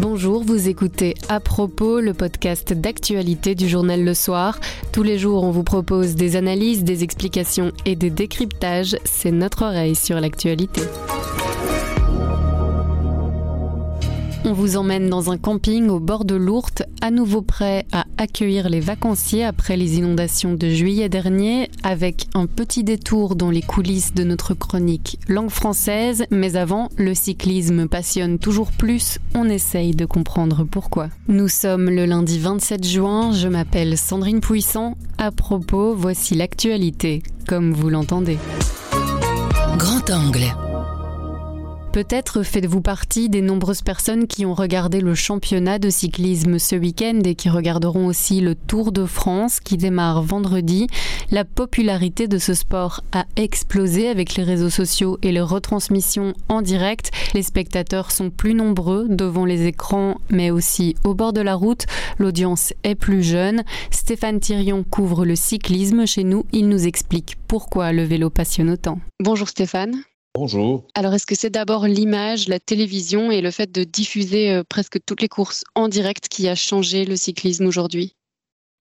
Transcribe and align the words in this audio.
Bonjour, 0.00 0.42
vous 0.42 0.68
écoutez 0.68 1.14
À 1.28 1.38
propos, 1.38 2.00
le 2.00 2.14
podcast 2.14 2.72
d'actualité 2.72 3.54
du 3.54 3.68
journal 3.68 4.02
Le 4.02 4.12
Soir. 4.12 4.58
Tous 4.90 5.04
les 5.04 5.18
jours, 5.18 5.44
on 5.44 5.52
vous 5.52 5.62
propose 5.62 6.16
des 6.16 6.34
analyses, 6.34 6.82
des 6.82 7.04
explications 7.04 7.70
et 7.84 7.94
des 7.94 8.10
décryptages. 8.10 8.96
C'est 9.04 9.30
notre 9.30 9.62
oreille 9.62 9.94
sur 9.94 10.18
l'actualité. 10.18 10.80
On 14.44 14.52
vous 14.52 14.76
emmène 14.76 15.08
dans 15.08 15.30
un 15.30 15.38
camping 15.38 15.88
au 15.90 16.00
bord 16.00 16.24
de 16.24 16.34
l'Ourthe, 16.34 16.82
à 17.00 17.12
nouveau 17.12 17.42
prêt 17.42 17.86
à 17.92 18.05
accueillir 18.18 18.68
les 18.68 18.80
vacanciers 18.80 19.44
après 19.44 19.76
les 19.76 19.98
inondations 19.98 20.54
de 20.54 20.68
juillet 20.68 21.08
dernier, 21.08 21.70
avec 21.82 22.26
un 22.34 22.46
petit 22.46 22.84
détour 22.84 23.36
dans 23.36 23.50
les 23.50 23.62
coulisses 23.62 24.14
de 24.14 24.24
notre 24.24 24.54
chronique 24.54 25.18
langue 25.28 25.50
française. 25.50 26.24
Mais 26.30 26.56
avant, 26.56 26.88
le 26.96 27.14
cyclisme 27.14 27.88
passionne 27.88 28.38
toujours 28.38 28.72
plus, 28.72 29.18
on 29.34 29.48
essaye 29.48 29.94
de 29.94 30.04
comprendre 30.06 30.64
pourquoi. 30.64 31.08
Nous 31.28 31.48
sommes 31.48 31.90
le 31.90 32.06
lundi 32.06 32.38
27 32.38 32.86
juin, 32.86 33.32
je 33.32 33.48
m'appelle 33.48 33.96
Sandrine 33.98 34.40
Puissant. 34.40 34.96
À 35.18 35.30
propos, 35.30 35.94
voici 35.94 36.34
l'actualité, 36.34 37.22
comme 37.46 37.72
vous 37.72 37.90
l'entendez. 37.90 38.38
Grand 39.78 40.10
angle. 40.10 40.54
Peut-être 41.96 42.42
faites-vous 42.42 42.82
partie 42.82 43.30
des 43.30 43.40
nombreuses 43.40 43.80
personnes 43.80 44.26
qui 44.26 44.44
ont 44.44 44.52
regardé 44.52 45.00
le 45.00 45.14
championnat 45.14 45.78
de 45.78 45.88
cyclisme 45.88 46.58
ce 46.58 46.76
week-end 46.76 47.22
et 47.24 47.34
qui 47.34 47.48
regarderont 47.48 48.04
aussi 48.04 48.42
le 48.42 48.54
Tour 48.54 48.92
de 48.92 49.06
France 49.06 49.60
qui 49.60 49.78
démarre 49.78 50.20
vendredi. 50.20 50.88
La 51.30 51.46
popularité 51.46 52.28
de 52.28 52.36
ce 52.36 52.52
sport 52.52 53.02
a 53.12 53.24
explosé 53.36 54.08
avec 54.10 54.34
les 54.34 54.42
réseaux 54.42 54.68
sociaux 54.68 55.16
et 55.22 55.32
les 55.32 55.40
retransmissions 55.40 56.34
en 56.50 56.60
direct. 56.60 57.12
Les 57.32 57.42
spectateurs 57.42 58.10
sont 58.10 58.28
plus 58.28 58.52
nombreux 58.52 59.06
devant 59.08 59.46
les 59.46 59.64
écrans 59.64 60.20
mais 60.28 60.50
aussi 60.50 60.96
au 61.02 61.14
bord 61.14 61.32
de 61.32 61.40
la 61.40 61.54
route. 61.54 61.86
L'audience 62.18 62.74
est 62.84 62.94
plus 62.94 63.22
jeune. 63.22 63.64
Stéphane 63.90 64.38
Thirion 64.38 64.84
couvre 64.84 65.24
le 65.24 65.34
cyclisme 65.34 66.06
chez 66.06 66.24
nous. 66.24 66.44
Il 66.52 66.68
nous 66.68 66.86
explique 66.86 67.36
pourquoi 67.48 67.92
le 67.92 68.02
vélo 68.02 68.28
passionne 68.28 68.68
autant. 68.68 68.98
Bonjour 69.18 69.48
Stéphane. 69.48 70.02
Bonjour. 70.38 70.84
Alors, 70.94 71.14
est-ce 71.14 71.24
que 71.24 71.34
c'est 71.34 71.48
d'abord 71.48 71.86
l'image, 71.86 72.46
la 72.46 72.60
télévision 72.60 73.30
et 73.30 73.40
le 73.40 73.50
fait 73.50 73.72
de 73.72 73.84
diffuser 73.84 74.52
euh, 74.52 74.64
presque 74.68 74.98
toutes 75.06 75.22
les 75.22 75.28
courses 75.28 75.64
en 75.74 75.88
direct 75.88 76.28
qui 76.28 76.46
a 76.46 76.54
changé 76.54 77.06
le 77.06 77.16
cyclisme 77.16 77.64
aujourd'hui? 77.64 78.14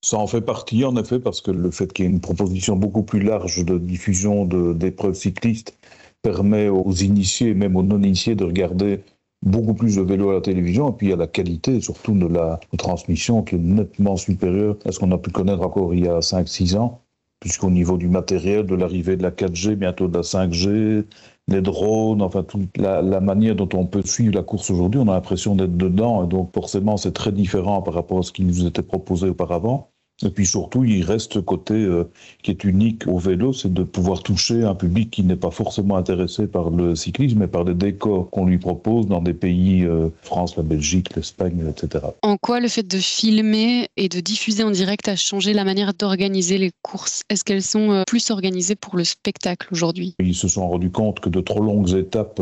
Ça 0.01 0.17
en 0.17 0.27
fait 0.27 0.41
partie, 0.41 0.83
en 0.83 0.97
effet, 0.97 1.17
parce 1.17 1.39
que 1.39 1.51
le 1.51 1.71
fait 1.71 1.93
qu'il 1.93 2.03
y 2.03 2.07
ait 2.09 2.11
une 2.11 2.19
proposition 2.19 2.75
beaucoup 2.75 3.03
plus 3.03 3.21
large 3.21 3.63
de 3.63 3.77
diffusion 3.77 4.43
d'épreuves 4.73 5.13
cyclistes 5.13 5.77
permet 6.21 6.67
aux 6.67 6.91
initiés, 6.91 7.53
même 7.53 7.77
aux 7.77 7.83
non-initiés, 7.83 8.35
de 8.35 8.43
regarder 8.43 8.99
beaucoup 9.41 9.75
plus 9.75 9.95
de 9.95 10.01
vélo 10.01 10.31
à 10.31 10.33
la 10.33 10.41
télévision, 10.41 10.89
et 10.89 10.93
puis 10.97 11.07
il 11.07 11.11
y 11.11 11.13
a 11.13 11.17
la 11.17 11.27
qualité, 11.27 11.79
surtout 11.79 12.15
de 12.15 12.27
la 12.27 12.59
transmission, 12.77 13.43
qui 13.43 13.55
est 13.55 13.59
nettement 13.59 14.17
supérieure 14.17 14.75
à 14.83 14.91
ce 14.91 14.99
qu'on 14.99 15.11
a 15.11 15.17
pu 15.17 15.29
connaître 15.29 15.61
encore 15.61 15.93
il 15.93 16.03
y 16.03 16.07
a 16.09 16.19
5-6 16.19 16.75
ans 16.75 17.01
puisqu'au 17.39 17.69
niveau 17.69 17.97
du 17.97 18.07
matériel, 18.07 18.65
de 18.65 18.73
l'arrivée 18.73 19.17
de 19.17 19.21
la 19.21 19.29
4G, 19.29 19.75
bientôt 19.75 20.07
de 20.07 20.17
la 20.17 20.23
5G, 20.23 21.05
les 21.47 21.61
drones, 21.61 22.21
enfin 22.21 22.43
toute 22.43 22.77
la, 22.77 23.01
manière 23.19 23.55
dont 23.55 23.69
on 23.73 23.85
peut 23.85 24.01
suivre 24.03 24.33
la 24.35 24.43
course 24.43 24.69
aujourd'hui, 24.71 24.99
on 24.99 25.07
a 25.07 25.13
l'impression 25.13 25.55
d'être 25.55 25.77
dedans, 25.77 26.23
et 26.25 26.27
donc 26.27 26.53
forcément 26.53 26.97
c'est 26.97 27.13
très 27.13 27.31
différent 27.31 27.81
par 27.81 27.93
rapport 27.93 28.19
à 28.19 28.23
ce 28.23 28.31
qui 28.31 28.43
nous 28.43 28.65
était 28.65 28.81
proposé 28.81 29.29
auparavant. 29.29 29.91
Et 30.23 30.30
puis 30.30 30.45
surtout, 30.45 30.85
il 30.85 31.03
reste 31.03 31.41
côté 31.41 31.73
euh, 31.73 32.05
qui 32.41 32.52
est 32.52 32.63
unique 32.63 33.05
au 33.05 33.17
vélo, 33.17 33.52
c'est 33.52 33.73
de 33.73 33.83
pouvoir 33.83 34.23
toucher 34.23 34.63
un 34.63 34.73
public 34.73 35.11
qui 35.11 35.23
n'est 35.23 35.35
pas 35.35 35.52
forcément 35.52 35.97
intéressé 35.97 36.47
par 36.47 36.69
le 36.69 36.95
cyclisme, 36.95 37.39
mais 37.39 37.47
par 37.47 37.66
les 37.66 37.73
décors 37.73 38.30
qu'on 38.30 38.45
lui 38.45 38.57
propose 38.57 39.07
dans 39.07 39.22
des 39.22 39.33
pays, 39.33 39.84
euh, 39.84 40.07
France, 40.22 40.56
la 40.56 40.63
Belgique, 40.63 41.13
l'Espagne, 41.16 41.66
etc. 41.69 42.06
En 42.22 42.38
quoi 42.38 42.62
le 42.62 42.69
fait 42.69 42.88
de 42.88 42.97
filmer 42.97 43.89
et 43.97 44.07
de 44.07 44.22
diffuser 44.22 44.63
en 44.63 44.72
direct 44.72 45.09
a 45.09 45.17
changé 45.17 45.51
la 45.51 45.66
manière 45.66 45.94
d'organiser 45.94 46.57
les 46.57 46.72
courses? 46.81 47.23
Est-ce 47.29 47.44
qu'elles 47.44 47.62
sont 47.62 47.91
euh, 47.91 48.03
plus 48.07 48.31
organisées 48.31 48.75
pour 48.75 48.95
le 48.95 49.03
spectacle 49.03 49.68
aujourd'hui? 49.72 50.16
Ils 50.19 50.34
se 50.34 50.47
sont 50.47 50.69
rendus 50.69 50.91
compte 50.91 51.19
que 51.19 51.29
de 51.29 51.41
trop 51.41 51.62
longues 51.62 51.94
étapes 51.94 52.41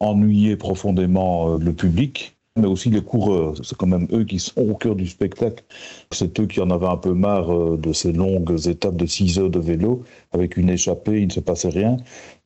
ennuyaient 0.00 0.56
profondément 0.56 1.56
le 1.56 1.72
public 1.72 2.35
mais 2.56 2.66
aussi 2.66 2.90
les 2.90 3.02
coureurs. 3.02 3.54
C'est 3.62 3.76
quand 3.76 3.86
même 3.86 4.06
eux 4.12 4.24
qui 4.24 4.38
sont 4.38 4.60
au 4.60 4.74
cœur 4.74 4.96
du 4.96 5.06
spectacle. 5.06 5.64
C'est 6.10 6.38
eux 6.40 6.46
qui 6.46 6.60
en 6.60 6.70
avaient 6.70 6.86
un 6.86 6.96
peu 6.96 7.12
marre 7.12 7.54
euh, 7.54 7.76
de 7.76 7.92
ces 7.92 8.12
longues 8.12 8.66
étapes 8.66 8.96
de 8.96 9.06
6 9.06 9.38
heures 9.38 9.50
de 9.50 9.60
vélo 9.60 10.02
avec 10.32 10.56
une 10.56 10.70
échappée, 10.70 11.20
il 11.20 11.28
ne 11.28 11.32
se 11.32 11.40
passait 11.40 11.68
rien. 11.68 11.96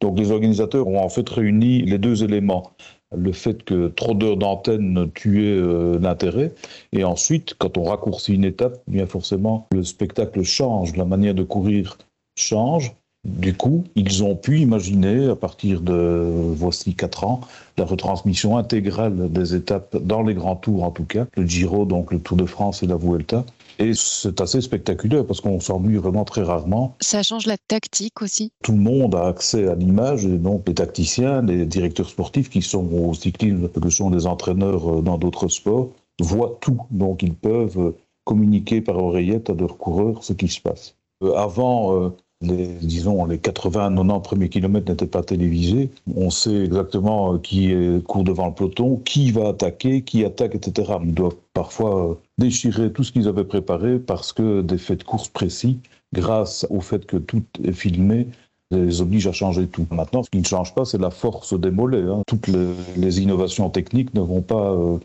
Donc 0.00 0.18
les 0.18 0.30
organisateurs 0.30 0.86
ont 0.86 1.00
en 1.00 1.08
fait 1.08 1.28
réuni 1.28 1.82
les 1.82 1.98
deux 1.98 2.24
éléments. 2.24 2.72
Le 3.16 3.32
fait 3.32 3.64
que 3.64 3.88
trop 3.88 4.14
d'heures 4.14 4.36
d'antenne 4.36 5.10
tuait 5.14 5.58
euh, 5.58 5.98
l'intérêt, 5.98 6.52
et 6.92 7.02
ensuite, 7.02 7.54
quand 7.58 7.76
on 7.76 7.82
raccourcit 7.82 8.34
une 8.34 8.44
étape, 8.44 8.80
bien 8.86 9.06
forcément, 9.06 9.66
le 9.72 9.82
spectacle 9.82 10.44
change, 10.44 10.96
la 10.96 11.04
manière 11.04 11.34
de 11.34 11.42
courir 11.42 11.98
change, 12.36 12.94
du 13.24 13.54
coup, 13.54 13.84
ils 13.96 14.24
ont 14.24 14.34
pu 14.34 14.60
imaginer, 14.60 15.28
à 15.28 15.36
partir 15.36 15.80
de 15.82 16.26
voici 16.54 16.94
quatre 16.94 17.24
ans, 17.24 17.40
la 17.76 17.84
retransmission 17.84 18.56
intégrale 18.56 19.30
des 19.30 19.54
étapes 19.54 19.96
dans 19.96 20.22
les 20.22 20.34
grands 20.34 20.56
tours, 20.56 20.84
en 20.84 20.90
tout 20.90 21.04
cas, 21.04 21.26
le 21.36 21.46
Giro, 21.46 21.84
donc 21.84 22.12
le 22.12 22.20
Tour 22.20 22.36
de 22.36 22.46
France 22.46 22.82
et 22.82 22.86
la 22.86 22.96
Vuelta. 22.96 23.44
Et 23.78 23.92
c'est 23.94 24.40
assez 24.40 24.60
spectaculaire 24.60 25.26
parce 25.26 25.40
qu'on 25.40 25.58
s'ennuie 25.60 25.96
vraiment 25.96 26.24
très 26.24 26.42
rarement. 26.42 26.96
Ça 27.00 27.22
change 27.22 27.46
la 27.46 27.56
tactique 27.56 28.20
aussi. 28.20 28.52
Tout 28.62 28.72
le 28.72 28.78
monde 28.78 29.14
a 29.14 29.26
accès 29.28 29.68
à 29.68 29.74
l'image 29.74 30.26
et 30.26 30.36
donc 30.36 30.68
les 30.68 30.74
tacticiens, 30.74 31.42
les 31.42 31.64
directeurs 31.64 32.08
sportifs 32.08 32.50
qui 32.50 32.60
sont 32.60 32.86
au 32.92 33.14
cyclisme, 33.14 33.68
que 33.68 33.90
sont 33.90 34.10
des 34.10 34.26
entraîneurs 34.26 34.98
euh, 34.98 35.02
dans 35.02 35.16
d'autres 35.16 35.48
sports, 35.48 35.90
voient 36.20 36.58
tout. 36.60 36.82
Donc 36.90 37.22
ils 37.22 37.34
peuvent 37.34 37.94
communiquer 38.24 38.82
par 38.82 38.98
oreillette 38.98 39.48
à 39.48 39.54
leurs 39.54 39.78
coureurs 39.78 40.24
ce 40.24 40.34
qui 40.34 40.48
se 40.48 40.60
passe. 40.60 40.96
Euh, 41.22 41.34
avant, 41.34 41.96
euh, 41.96 42.10
les, 42.42 42.66
disons, 42.80 43.24
les 43.26 43.38
80-90 43.38 44.22
premiers 44.22 44.48
kilomètres 44.48 44.90
n'étaient 44.90 45.06
pas 45.06 45.22
télévisés. 45.22 45.90
On 46.14 46.30
sait 46.30 46.64
exactement 46.64 47.34
euh, 47.34 47.38
qui 47.38 47.74
court 48.06 48.24
devant 48.24 48.48
le 48.48 48.54
peloton, 48.54 48.96
qui 49.04 49.30
va 49.30 49.48
attaquer, 49.48 50.02
qui 50.02 50.24
attaque, 50.24 50.54
etc. 50.54 50.92
Ils 51.04 51.14
doivent 51.14 51.36
parfois 51.52 52.10
euh, 52.10 52.14
déchirer 52.38 52.92
tout 52.92 53.04
ce 53.04 53.12
qu'ils 53.12 53.28
avaient 53.28 53.44
préparé 53.44 53.98
parce 53.98 54.32
que 54.32 54.62
des 54.62 54.78
faits 54.78 55.00
de 55.00 55.04
course 55.04 55.28
précis, 55.28 55.78
grâce 56.12 56.66
au 56.70 56.80
fait 56.80 57.04
que 57.06 57.16
tout 57.18 57.42
est 57.62 57.72
filmé, 57.72 58.28
les 58.70 59.00
oblige 59.00 59.26
à 59.26 59.32
changer 59.32 59.66
tout. 59.66 59.86
Maintenant, 59.90 60.22
ce 60.22 60.30
qui 60.30 60.38
ne 60.38 60.44
change 60.44 60.74
pas, 60.74 60.84
c'est 60.84 61.00
la 61.00 61.10
force 61.10 61.58
des 61.58 61.70
mollets. 61.70 62.02
Hein. 62.02 62.22
Toutes 62.26 62.48
les, 62.48 63.20
innovations 63.20 63.68
techniques 63.68 64.14
ne 64.14 64.20
vont 64.20 64.42
pas 64.42 64.72
euh, 64.72 64.98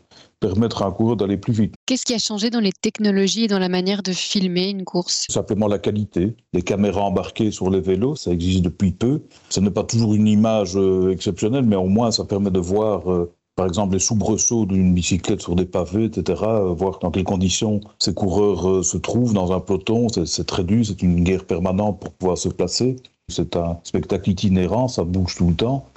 permettre 0.47 0.83
à 0.83 0.87
un 0.87 0.91
coureur 0.91 1.15
d'aller 1.15 1.37
plus 1.37 1.53
vite. 1.53 1.75
Qu'est-ce 1.85 2.05
qui 2.05 2.13
a 2.13 2.19
changé 2.19 2.49
dans 2.49 2.59
les 2.59 2.71
technologies 2.71 3.45
et 3.45 3.47
dans 3.47 3.59
la 3.59 3.69
manière 3.69 4.03
de 4.03 4.11
filmer 4.11 4.69
une 4.69 4.83
course? 4.83 5.25
Simplement 5.29 5.67
la 5.67 5.79
qualité. 5.79 6.35
Les 6.53 6.61
caméras 6.61 7.03
embarquées 7.03 7.51
sur 7.51 7.69
les 7.69 7.81
vélos, 7.81 8.15
ça 8.15 8.31
existe 8.31 8.61
depuis 8.61 8.91
peu. 8.91 9.21
Ce 9.49 9.59
n'est 9.59 9.71
pas 9.71 9.83
toujours 9.83 10.13
une 10.13 10.27
image 10.27 10.77
euh, 10.77 11.11
exceptionnelle, 11.11 11.65
mais 11.65 11.75
au 11.75 11.87
moins 11.87 12.11
ça 12.11 12.25
permet 12.25 12.51
de 12.51 12.59
voir 12.59 13.11
euh, 13.11 13.31
par 13.55 13.65
exemple 13.65 13.93
les 13.93 13.99
soubresauts 13.99 14.65
d'une 14.65 14.93
bicyclette 14.93 15.41
sur 15.41 15.55
des 15.55 15.65
pavés, 15.65 16.05
etc., 16.05 16.41
voir 16.77 16.99
dans 16.99 17.09
quelles 17.09 17.23
conditions 17.23 17.79
ces 17.99 18.13
coureurs 18.13 18.83
se 18.83 18.97
trouvent 18.97 19.33
dans 19.33 19.53
un 19.53 19.61
peloton, 19.61 20.07
c'est 20.09 20.45
très 20.45 20.63
dur, 20.63 20.85
c'est 20.85 21.01
une 21.01 21.23
guerre 21.23 21.45
permanente 21.45 21.99
pour 22.01 22.11
pouvoir 22.11 22.37
se 22.37 22.49
placer. 22.49 22.97
C'est 23.27 23.55
un 23.55 23.79
spectacle 23.83 24.29
itinérant, 24.29 24.87
ça 24.87 25.03
bouge 25.03 25.35
tout 25.35 25.49
le 25.49 25.55
temps. 25.55 25.89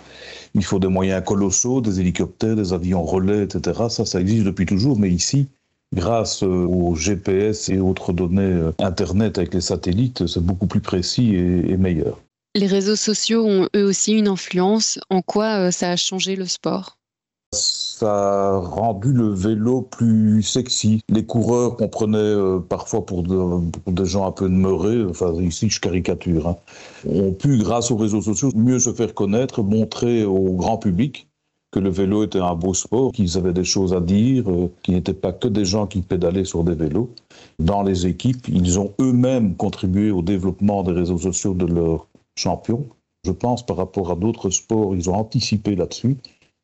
Il 0.54 0.64
faut 0.64 0.78
des 0.78 0.88
moyens 0.88 1.22
colossaux, 1.24 1.80
des 1.80 2.00
hélicoptères, 2.00 2.56
des 2.56 2.72
avions 2.72 3.02
relais, 3.02 3.44
etc. 3.44 3.88
Ça, 3.90 4.06
ça 4.06 4.20
existe 4.20 4.44
depuis 4.44 4.64
toujours, 4.64 4.98
mais 4.98 5.10
ici, 5.10 5.46
grâce 5.94 6.42
euh, 6.42 6.46
au 6.46 6.94
GPS 6.94 7.68
et 7.68 7.78
autres 7.78 8.12
données 8.12 8.42
euh, 8.42 8.72
Internet 8.78 9.38
avec 9.38 9.52
les 9.52 9.60
satellites, 9.60 10.26
c'est 10.26 10.42
beaucoup 10.42 10.66
plus 10.66 10.80
précis 10.80 11.34
et, 11.34 11.76
meilleur. 11.76 12.18
Les 12.54 12.66
réseaux 12.66 12.96
sociaux 12.96 13.46
ont 13.46 13.68
eux 13.76 13.84
aussi 13.84 14.12
une 14.12 14.28
influence. 14.28 14.98
En 15.10 15.20
quoi 15.20 15.66
euh, 15.66 15.70
ça 15.70 15.90
a 15.90 15.96
changé 15.96 16.34
le 16.34 16.46
sport? 16.46 16.96
Ça 17.98 18.54
a 18.54 18.58
rendu 18.58 19.12
le 19.12 19.28
vélo 19.30 19.82
plus 19.82 20.42
sexy. 20.42 21.00
Les 21.08 21.26
coureurs 21.26 21.76
qu'on 21.76 21.88
prenait 21.88 22.16
euh, 22.18 22.60
parfois 22.60 23.04
pour, 23.04 23.24
des 23.24 24.04
gens 24.04 24.26
un 24.26 24.30
peu 24.30 24.48
demeurés, 24.48 25.04
enfin 25.04 25.32
ici 25.40 25.68
je 25.68 25.80
caricature, 25.80 26.46
hein, 26.46 26.56
ont 27.08 27.32
pu, 27.32 27.58
grâce 27.58 27.90
aux 27.90 27.96
réseaux 27.96 28.22
sociaux, 28.22 28.50
mieux 28.54 28.78
se 28.78 28.92
faire 28.92 29.14
connaître, 29.14 29.64
montrer 29.64 30.24
au 30.24 30.52
grand 30.52 30.78
public 30.78 31.28
que 31.72 31.80
le 31.80 31.90
vélo 31.90 32.22
était 32.22 32.38
un 32.38 32.54
beau 32.54 32.72
sport, 32.72 33.10
qu'ils 33.10 33.36
avaient 33.36 33.52
des 33.52 33.64
choses 33.64 33.92
à 33.92 34.00
dire, 34.00 34.48
euh, 34.48 34.70
qu'ils 34.84 34.94
n'étaient 34.94 35.12
pas 35.12 35.32
que 35.32 35.48
des 35.48 35.64
gens 35.64 35.88
qui 35.88 36.00
pédalaient 36.00 36.44
sur 36.44 36.62
des 36.62 36.76
vélos. 36.76 37.10
Dans 37.58 37.82
les 37.82 38.06
équipes, 38.06 38.46
ils 38.48 38.78
ont 38.78 38.92
eux-mêmes 39.00 39.56
contribué 39.56 40.12
au 40.12 40.22
développement 40.22 40.84
des 40.84 40.92
réseaux 40.92 41.18
sociaux 41.18 41.52
de 41.52 41.66
leurs 41.66 42.06
champions. 42.36 42.86
Je 43.26 43.32
pense 43.32 43.66
par 43.66 43.76
rapport 43.76 44.12
à 44.12 44.14
d'autres 44.14 44.50
sports, 44.50 44.94
ils 44.94 45.10
ont 45.10 45.14
anticipé 45.14 45.74
là-dessus 45.74 46.16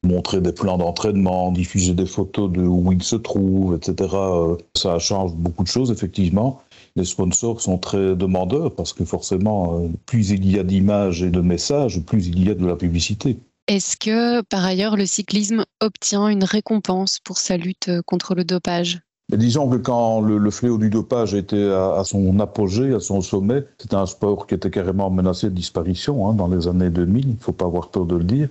montrer 0.05 0.41
des 0.41 0.53
plans 0.53 0.79
d'entraînement, 0.79 1.51
diffuser 1.53 1.95
des 1.95 2.07
photos 2.07 2.51
de 2.51 2.63
où 2.63 2.93
ils 2.93 3.03
se 3.03 3.17
trouvent, 3.17 3.75
etc. 3.75 4.15
Euh, 4.15 4.57
ça 4.77 4.99
change 4.99 5.35
beaucoup 5.35 5.63
de 5.63 5.69
choses, 5.69 5.91
effectivement. 5.91 6.63
les 6.97 7.05
sponsors 7.05 7.61
sont 7.61 7.79
très 7.79 8.15
demandeurs 8.15 8.75
parce 8.75 8.93
que 8.93 9.05
forcément, 9.05 9.81
euh, 9.81 9.89
plus 10.07 10.31
il 10.31 10.49
y 10.51 10.59
a 10.59 10.63
d'images 10.63 11.23
et 11.23 11.31
de 11.31 11.41
messages, 11.41 12.01
plus 12.01 12.29
il 12.29 12.47
y 12.47 12.51
a 12.51 12.55
de 12.55 12.67
la 12.67 12.77
publicité. 12.77 13.39
Est-ce 13.67 13.97
que 13.97 14.43
par 14.43 14.65
ailleurs 14.65 14.97
le 14.97 15.07
cyclisme 15.07 15.65
obtient 15.81 16.29
une 16.29 16.45
récompense 16.45 17.19
pour 17.25 17.39
sa 17.39 17.57
lutte 17.57 17.91
contre 18.07 18.35
le 18.35 18.45
dopage? 18.45 19.01
Mais 19.31 19.39
disons 19.39 19.69
que 19.71 19.77
quand 19.77 20.21
le, 20.21 20.51
fléau 20.51 20.77
du 20.77 20.91
dopage 20.91 21.33
était 21.33 21.71
à, 21.71 22.03
son 22.05 22.39
apogée, 22.41 22.95
à 22.95 23.01
son 23.01 23.23
sommet, 23.23 23.65
c'était 23.79 23.97
un 23.97 24.05
sport 24.05 24.47
qui 24.47 24.55
était 24.55 24.71
carrément 24.71 25.09
menacé 25.09 25.49
de 25.49 25.55
disparition 25.55 26.29
hein, 26.29 26.35
dans 26.35 26.47
les 26.47 26.69
années 26.69 26.91
2000, 26.91 27.25
il 27.25 27.31
ne 27.31 27.37
faut 27.41 27.53
pas 27.53 27.65
avoir 27.65 27.89
peur 27.89 28.05
de 28.05 28.17
le 28.17 28.25
dire. 28.25 28.49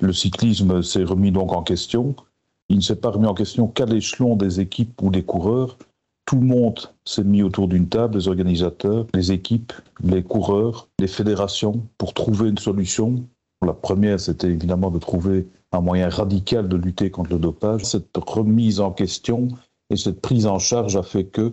Le 0.00 0.12
cyclisme 0.12 0.82
s'est 0.82 1.04
remis 1.04 1.32
donc 1.32 1.52
en 1.52 1.62
question. 1.62 2.14
Il 2.68 2.76
ne 2.76 2.82
s'est 2.82 2.96
pas 2.96 3.10
remis 3.10 3.26
en 3.26 3.34
question 3.34 3.68
qu'à 3.68 3.86
l'échelon 3.86 4.36
des 4.36 4.60
équipes 4.60 5.00
ou 5.02 5.10
des 5.10 5.22
coureurs. 5.22 5.76
Tout 6.26 6.36
le 6.36 6.46
monde 6.46 6.80
s'est 7.04 7.24
mis 7.24 7.42
autour 7.42 7.68
d'une 7.68 7.88
table, 7.88 8.16
les 8.16 8.28
organisateurs, 8.28 9.06
les 9.12 9.32
équipes, 9.32 9.72
les 10.02 10.22
coureurs, 10.22 10.88
les 10.98 11.06
fédérations, 11.06 11.82
pour 11.98 12.14
trouver 12.14 12.48
une 12.48 12.58
solution. 12.58 13.22
La 13.64 13.74
première, 13.74 14.18
c'était 14.18 14.48
évidemment 14.48 14.90
de 14.90 14.98
trouver 14.98 15.46
un 15.72 15.80
moyen 15.80 16.08
radical 16.08 16.68
de 16.68 16.76
lutter 16.76 17.10
contre 17.10 17.30
le 17.30 17.38
dopage. 17.38 17.84
Cette 17.84 18.16
remise 18.16 18.80
en 18.80 18.90
question 18.90 19.48
et 19.90 19.96
cette 19.96 20.20
prise 20.20 20.46
en 20.46 20.58
charge 20.58 20.96
a 20.96 21.02
fait 21.02 21.24
que 21.24 21.52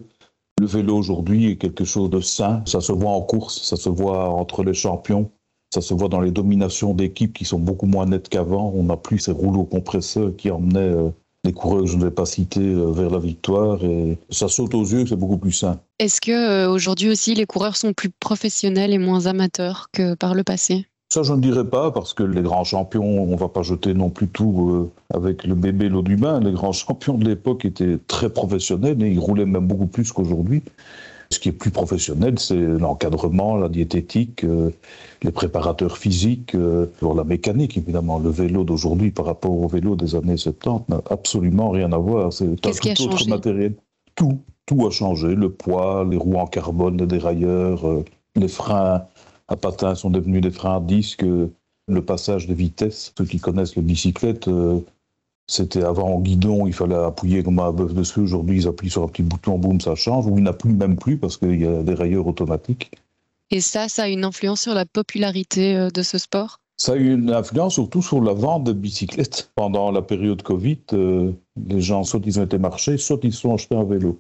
le 0.60 0.66
vélo 0.66 0.98
aujourd'hui 0.98 1.52
est 1.52 1.58
quelque 1.58 1.86
chose 1.86 2.10
de 2.10 2.22
sain. 2.22 2.64
Ça 2.66 2.82
se 2.82 2.92
voit 2.92 3.12
en 3.12 3.22
course, 3.22 3.62
ça 3.62 3.76
se 3.76 3.90
voit 3.90 4.30
entre 4.30 4.64
les 4.64 4.74
champions, 4.74 5.32
ça 5.74 5.82
se 5.82 5.94
voit 5.94 6.10
dans 6.10 6.22
les 6.22 6.32
dominations 6.32 6.94
d'équipes 6.94 7.34
qui 7.34 7.46
sont 7.46 7.60
beaucoup 7.60 7.86
moins 7.86 8.06
nettes 8.06 8.30
qu'avant. 8.30 8.74
On 8.76 8.84
n'a 8.84 8.98
plus 8.98 9.20
ces 9.20 9.32
rouleaux 9.32 9.64
compresseurs 9.64 10.32
qui 10.36 10.52
emmenaient 10.52 10.80
euh, 10.80 11.10
les 11.44 11.54
coureurs, 11.54 11.88
je 11.88 11.98
ne 11.98 12.04
vais 12.04 12.12
pas 12.12 12.26
citer, 12.26 12.62
euh, 12.62 12.92
vers 12.92 13.10
la 13.10 13.20
victoire. 13.20 13.84
Et 13.84 14.18
ça 14.30 14.48
saute 14.48 14.76
aux 14.76 14.84
yeux, 14.84 15.06
c'est 15.08 15.16
beaucoup 15.16 15.38
plus 15.38 15.54
sain. 15.54 15.80
Est-ce 16.00 16.22
que 16.22 16.32
euh, 16.32 16.70
aujourd'hui 16.70 17.10
aussi 17.10 17.34
les 17.34 17.46
coureurs 17.46 17.78
sont 17.78 17.94
plus 17.94 18.10
professionnels 18.10 18.94
et 18.94 18.98
moins 18.98 19.26
amateurs 19.26 19.88
que 19.92 20.14
par 20.14 20.36
le 20.36 20.44
passé? 20.44 20.86
Ça, 21.12 21.24
je 21.24 21.34
ne 21.34 21.42
dirais 21.42 21.66
pas, 21.66 21.92
parce 21.92 22.14
que 22.14 22.24
les 22.24 22.42
grands 22.42 22.64
champions, 22.64 23.04
on 23.04 23.28
ne 23.28 23.36
va 23.36 23.50
pas 23.50 23.64
jeter 23.64 23.94
non 23.94 24.10
plus 24.10 24.30
tout 24.30 24.70
euh, 24.72 24.92
avec 25.14 25.44
le 25.44 25.56
bébé 25.56 25.90
l'eau 25.90 26.04
du 26.04 26.16
bain. 26.16 26.40
Les 26.40 26.54
grands 26.54 26.72
champions 26.72 27.18
de 27.18 27.26
l'époque 27.26 27.66
étaient 27.66 27.98
très 28.08 28.30
professionnels 28.30 29.02
et 29.04 29.10
ils 29.10 29.20
roulaient 29.20 29.46
même 29.46 29.68
beaucoup 29.68 29.88
plus 29.88 30.12
qu'aujourd'hui. 30.12 30.62
Ce 31.32 31.40
qui 31.40 31.50
est 31.50 31.54
plus 31.54 31.72
professionnel, 31.72 32.38
c'est 32.40 32.56
l'encadrement, 32.56 33.56
la 33.56 33.70
diététique, 33.70 34.44
euh, 34.44 34.72
les 35.24 35.32
préparateurs 35.32 35.98
physiques, 35.98 36.56
euh, 36.56 36.88
la 37.02 37.24
mécanique, 37.24 37.78
évidemment. 37.78 38.20
Le 38.20 38.30
vélo 38.30 38.64
d'aujourd'hui 38.64 39.12
par 39.12 39.26
rapport 39.26 39.52
au 39.52 39.68
vélo 39.68 39.96
des 39.96 40.16
années 40.16 40.38
70 40.38 40.90
n'a 40.90 41.02
absolument 41.10 41.70
rien 41.70 41.92
à 41.94 41.98
voir. 41.98 42.34
C'est 42.34 42.46
un 42.46 42.94
tout 42.94 43.04
autre 43.04 43.30
matériel. 43.30 43.76
Tout, 44.16 44.40
tout 44.66 44.86
a 44.86 44.92
changé. 44.92 45.36
Le 45.36 45.50
poids, 45.50 46.06
les 46.10 46.18
roues 46.18 46.36
en 46.36 46.48
carbone, 46.48 46.98
les 46.98 47.08
dérailleurs, 47.08 47.86
les 48.36 48.48
freins 48.48 49.04
à 49.52 49.58
patins 49.58 49.96
sont 49.96 50.10
devenus 50.10 50.42
des 50.42 50.52
freins 50.52 50.78
à 50.78 50.80
disque. 50.80 51.24
Le 51.24 52.02
passage 52.02 52.48
de 52.48 52.54
vitesse, 52.54 53.14
ceux 53.18 53.26
qui 53.26 53.40
connaissent 53.40 53.76
le 53.76 53.82
bicyclette, 53.82 54.48
euh, 54.48 54.80
c'était 55.52 55.84
avant 55.84 56.16
en 56.16 56.20
guidon, 56.22 56.66
il 56.66 56.72
fallait 56.72 56.96
appuyer 56.96 57.44
comme 57.44 57.60
un 57.60 57.74
bœuf 57.74 57.94
de 57.94 58.04
feu. 58.04 58.22
Aujourd'hui, 58.22 58.62
ils 58.62 58.68
appuient 58.70 58.90
sur 58.90 59.04
un 59.04 59.08
petit 59.10 59.22
bouton, 59.22 59.58
boum, 59.58 59.82
ça 59.82 59.96
change. 59.96 60.26
Ou 60.26 60.38
il 60.38 60.44
n'a 60.44 60.54
plus, 60.54 60.72
même 60.72 60.96
plus, 60.96 61.18
parce 61.18 61.36
qu'il 61.36 61.60
y 61.60 61.68
a 61.68 61.84
des 61.84 61.94
rayeurs 61.94 62.26
automatiques. 62.26 62.92
Et 63.50 63.60
ça, 63.60 63.90
ça 63.90 64.04
a 64.04 64.08
une 64.08 64.24
influence 64.24 64.62
sur 64.62 64.74
la 64.74 64.86
popularité 64.86 65.76
euh, 65.76 65.90
de 65.90 66.04
ce 66.04 66.18
sport? 66.18 66.62
Ça 66.78 66.94
a 66.94 66.96
eu 66.96 67.14
une 67.14 67.32
influence 67.32 67.74
surtout 67.74 68.02
sur 68.02 68.24
la 68.24 68.32
vente 68.32 68.64
de 68.64 68.72
bicyclettes. 68.72 69.52
Pendant 69.56 69.92
la 69.92 70.02
période 70.02 70.42
Covid, 70.42 70.80
euh, 70.94 71.34
les 71.68 71.82
gens, 71.82 72.06
soit 72.06 72.22
ils 72.26 72.40
ont 72.40 72.44
été 72.46 72.58
marchés, 72.58 72.98
soit 72.98 73.20
ils 73.24 73.34
sont 73.34 73.54
achetés 73.54 73.76
un 73.76 73.84
vélo. 73.84 74.20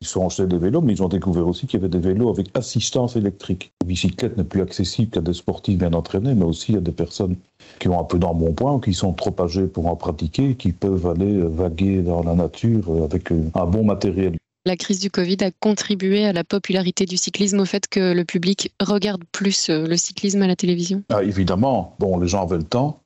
Ils 0.00 0.06
sont 0.06 0.26
achetés 0.26 0.46
des 0.46 0.58
vélos, 0.58 0.80
mais 0.80 0.92
ils 0.92 1.02
ont 1.02 1.08
découvert 1.08 1.46
aussi 1.46 1.66
qu'il 1.66 1.80
y 1.80 1.82
avait 1.82 1.88
des 1.88 1.98
vélos 1.98 2.30
avec 2.30 2.48
assistance 2.54 3.16
électrique. 3.16 3.72
La 3.82 3.88
bicyclette 3.88 4.36
n'est 4.36 4.44
plus 4.44 4.62
accessible 4.62 5.10
qu'à 5.10 5.20
des 5.20 5.32
sportifs 5.32 5.78
bien 5.78 5.92
entraînés, 5.92 6.34
mais 6.34 6.44
aussi 6.44 6.76
à 6.76 6.80
des 6.80 6.92
personnes 6.92 7.36
qui 7.80 7.88
ont 7.88 8.00
un 8.00 8.04
peu 8.04 8.18
d'embonpoint 8.18 8.74
ou 8.74 8.78
qui 8.78 8.94
sont 8.94 9.12
trop 9.12 9.34
âgés 9.40 9.66
pour 9.66 9.86
en 9.86 9.96
pratiquer, 9.96 10.54
qui 10.54 10.72
peuvent 10.72 11.06
aller 11.06 11.40
vaguer 11.42 12.02
dans 12.02 12.22
la 12.22 12.34
nature 12.34 13.04
avec 13.04 13.30
un 13.30 13.66
bon 13.66 13.84
matériel. 13.84 14.34
La 14.66 14.76
crise 14.76 15.00
du 15.00 15.10
Covid 15.10 15.38
a 15.40 15.50
contribué 15.50 16.26
à 16.26 16.32
la 16.32 16.44
popularité 16.44 17.06
du 17.06 17.16
cyclisme, 17.16 17.58
au 17.60 17.64
fait 17.64 17.88
que 17.88 18.12
le 18.12 18.24
public 18.24 18.74
regarde 18.80 19.24
plus 19.32 19.70
euh, 19.70 19.86
le 19.86 19.96
cyclisme 19.96 20.42
à 20.42 20.46
la 20.46 20.56
télévision 20.56 21.02
ah, 21.08 21.22
Évidemment. 21.22 21.96
Bon, 21.98 22.18
les 22.18 22.28
gens 22.28 22.42
avaient 22.42 22.58
le 22.58 22.64
temps. 22.64 23.00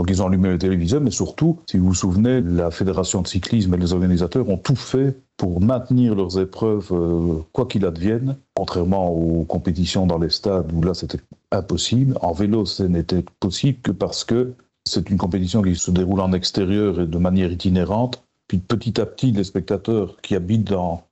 Donc 0.00 0.08
ils 0.08 0.22
ont 0.22 0.28
allumé 0.28 0.48
le 0.48 0.58
téléviseur, 0.58 1.02
mais 1.02 1.10
surtout, 1.10 1.58
si 1.70 1.76
vous 1.76 1.88
vous 1.88 1.94
souvenez, 1.94 2.40
la 2.40 2.70
fédération 2.70 3.20
de 3.20 3.26
cyclisme 3.26 3.74
et 3.74 3.76
les 3.76 3.92
organisateurs 3.92 4.48
ont 4.48 4.56
tout 4.56 4.74
fait 4.74 5.14
pour 5.36 5.60
maintenir 5.60 6.14
leurs 6.14 6.40
épreuves, 6.40 6.88
euh, 6.90 7.42
quoi 7.52 7.66
qu'il 7.66 7.84
advienne, 7.84 8.38
contrairement 8.54 9.10
aux 9.10 9.44
compétitions 9.44 10.06
dans 10.06 10.16
les 10.16 10.30
stades 10.30 10.72
où 10.72 10.80
là 10.80 10.94
c'était 10.94 11.20
impossible. 11.52 12.16
En 12.22 12.32
vélo, 12.32 12.64
ce 12.64 12.82
n'était 12.82 13.22
possible 13.40 13.80
que 13.82 13.90
parce 13.90 14.24
que 14.24 14.54
c'est 14.86 15.10
une 15.10 15.18
compétition 15.18 15.60
qui 15.60 15.76
se 15.76 15.90
déroule 15.90 16.20
en 16.20 16.32
extérieur 16.32 16.98
et 16.98 17.06
de 17.06 17.18
manière 17.18 17.52
itinérante. 17.52 18.22
Puis 18.48 18.56
petit 18.56 18.98
à 19.02 19.04
petit, 19.04 19.32
les 19.32 19.44
spectateurs 19.44 20.16
qui 20.22 20.34
habitent 20.34 20.70
dans 20.70 21.02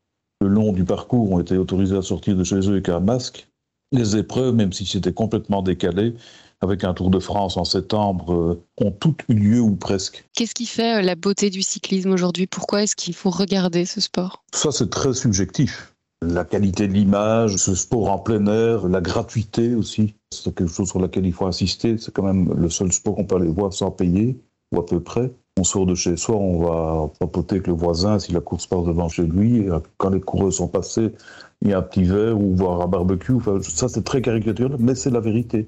le 0.41 0.49
long 0.49 0.73
du 0.73 0.87
parcours 0.87 1.31
ont 1.31 1.41
été 1.41 1.59
autorisés 1.59 1.99
à 1.99 2.01
sortir 2.01 2.37
de 2.37 2.43
chez 2.43 2.57
eux 2.57 2.73
avec 2.73 2.89
un 2.89 3.01
masque. 3.01 3.49
Les 3.93 4.17
épreuves, 4.17 4.55
même 4.55 4.73
si 4.73 4.87
c'était 4.87 5.13
complètement 5.13 5.61
décalé, 5.61 6.15
avec 6.61 6.85
un 6.85 6.95
Tour 6.95 7.11
de 7.11 7.19
France 7.19 7.57
en 7.57 7.65
septembre, 7.65 8.33
euh, 8.33 8.63
ont 8.79 8.91
toutes 8.91 9.21
eu 9.29 9.35
lieu 9.35 9.61
ou 9.61 9.77
presque. 9.77 10.25
Qu'est-ce 10.35 10.55
qui 10.55 10.67
fait 10.67 10.99
euh, 10.99 11.03
la 11.03 11.15
beauté 11.15 11.51
du 11.51 11.63
cyclisme 11.63 12.11
aujourd'hui? 12.11 12.47
Pourquoi 12.47 12.83
est-ce 12.83 12.97
qu'il 12.97 13.15
faut 13.15 13.31
regarder 13.31 13.85
ce 13.85 14.01
sport? 14.01 14.43
Ça, 14.53 14.73
c'est 14.73 14.91
très 14.91 15.15
subjectif. 15.15 15.95
La 16.21 16.45
qualité 16.45 16.89
de 16.89 16.95
l'image, 16.95 17.57
ce 17.57 17.77
sport 17.77 18.11
en 18.11 18.19
plein 18.19 18.45
air, 18.47 18.89
la 18.89 19.01
gratuité 19.01 19.77
aussi, 19.77 20.15
c'est 20.35 20.53
quelque 20.53 20.73
chose 20.73 20.89
sur 20.89 21.01
laquelle 21.01 21.27
il 21.27 21.33
faut 21.33 21.47
insister. 21.47 21.97
C'est 21.97 22.13
quand 22.13 22.25
même 22.25 22.53
le 22.53 22.69
seul 22.71 22.93
sport 22.93 23.15
qu'on 23.15 23.25
peut 23.25 23.37
aller 23.37 23.47
voir 23.49 23.73
sans 23.73 23.93
payer, 23.93 24.37
ou 24.75 24.81
à 24.81 24.87
peu 24.87 24.99
près. 24.99 25.31
On 25.61 25.65
sort 25.65 25.87
de 25.87 25.95
chez 25.95 26.17
soi, 26.17 26.37
on 26.37 26.59
va 26.61 27.11
papoter 27.21 27.57
avec 27.57 27.69
le 27.69 27.73
voisin 27.73 28.19
si 28.19 28.33
la 28.33 28.41
course 28.41 28.67
passe 28.67 28.85
devant 28.85 29.09
chez 29.09 29.25
lui. 29.25 29.67
Quand 29.97 30.11
les 30.11 30.21
coureurs 30.21 30.53
sont 30.53 30.69
passés, 30.69 31.13
il 31.63 31.71
y 31.71 31.73
a 31.73 31.79
un 31.79 31.83
petit 31.83 32.05
verre 32.05 32.41
ou 32.41 32.55
voir 32.55 32.81
un 32.81 32.89
barbecue. 32.89 33.35
Enfin, 33.35 33.61
ça, 33.63 33.89
c'est 33.89 34.05
très 34.05 34.21
caricatural, 34.21 34.77
mais 34.79 34.97
c'est 34.97 35.11
la 35.11 35.21
vérité. 35.21 35.67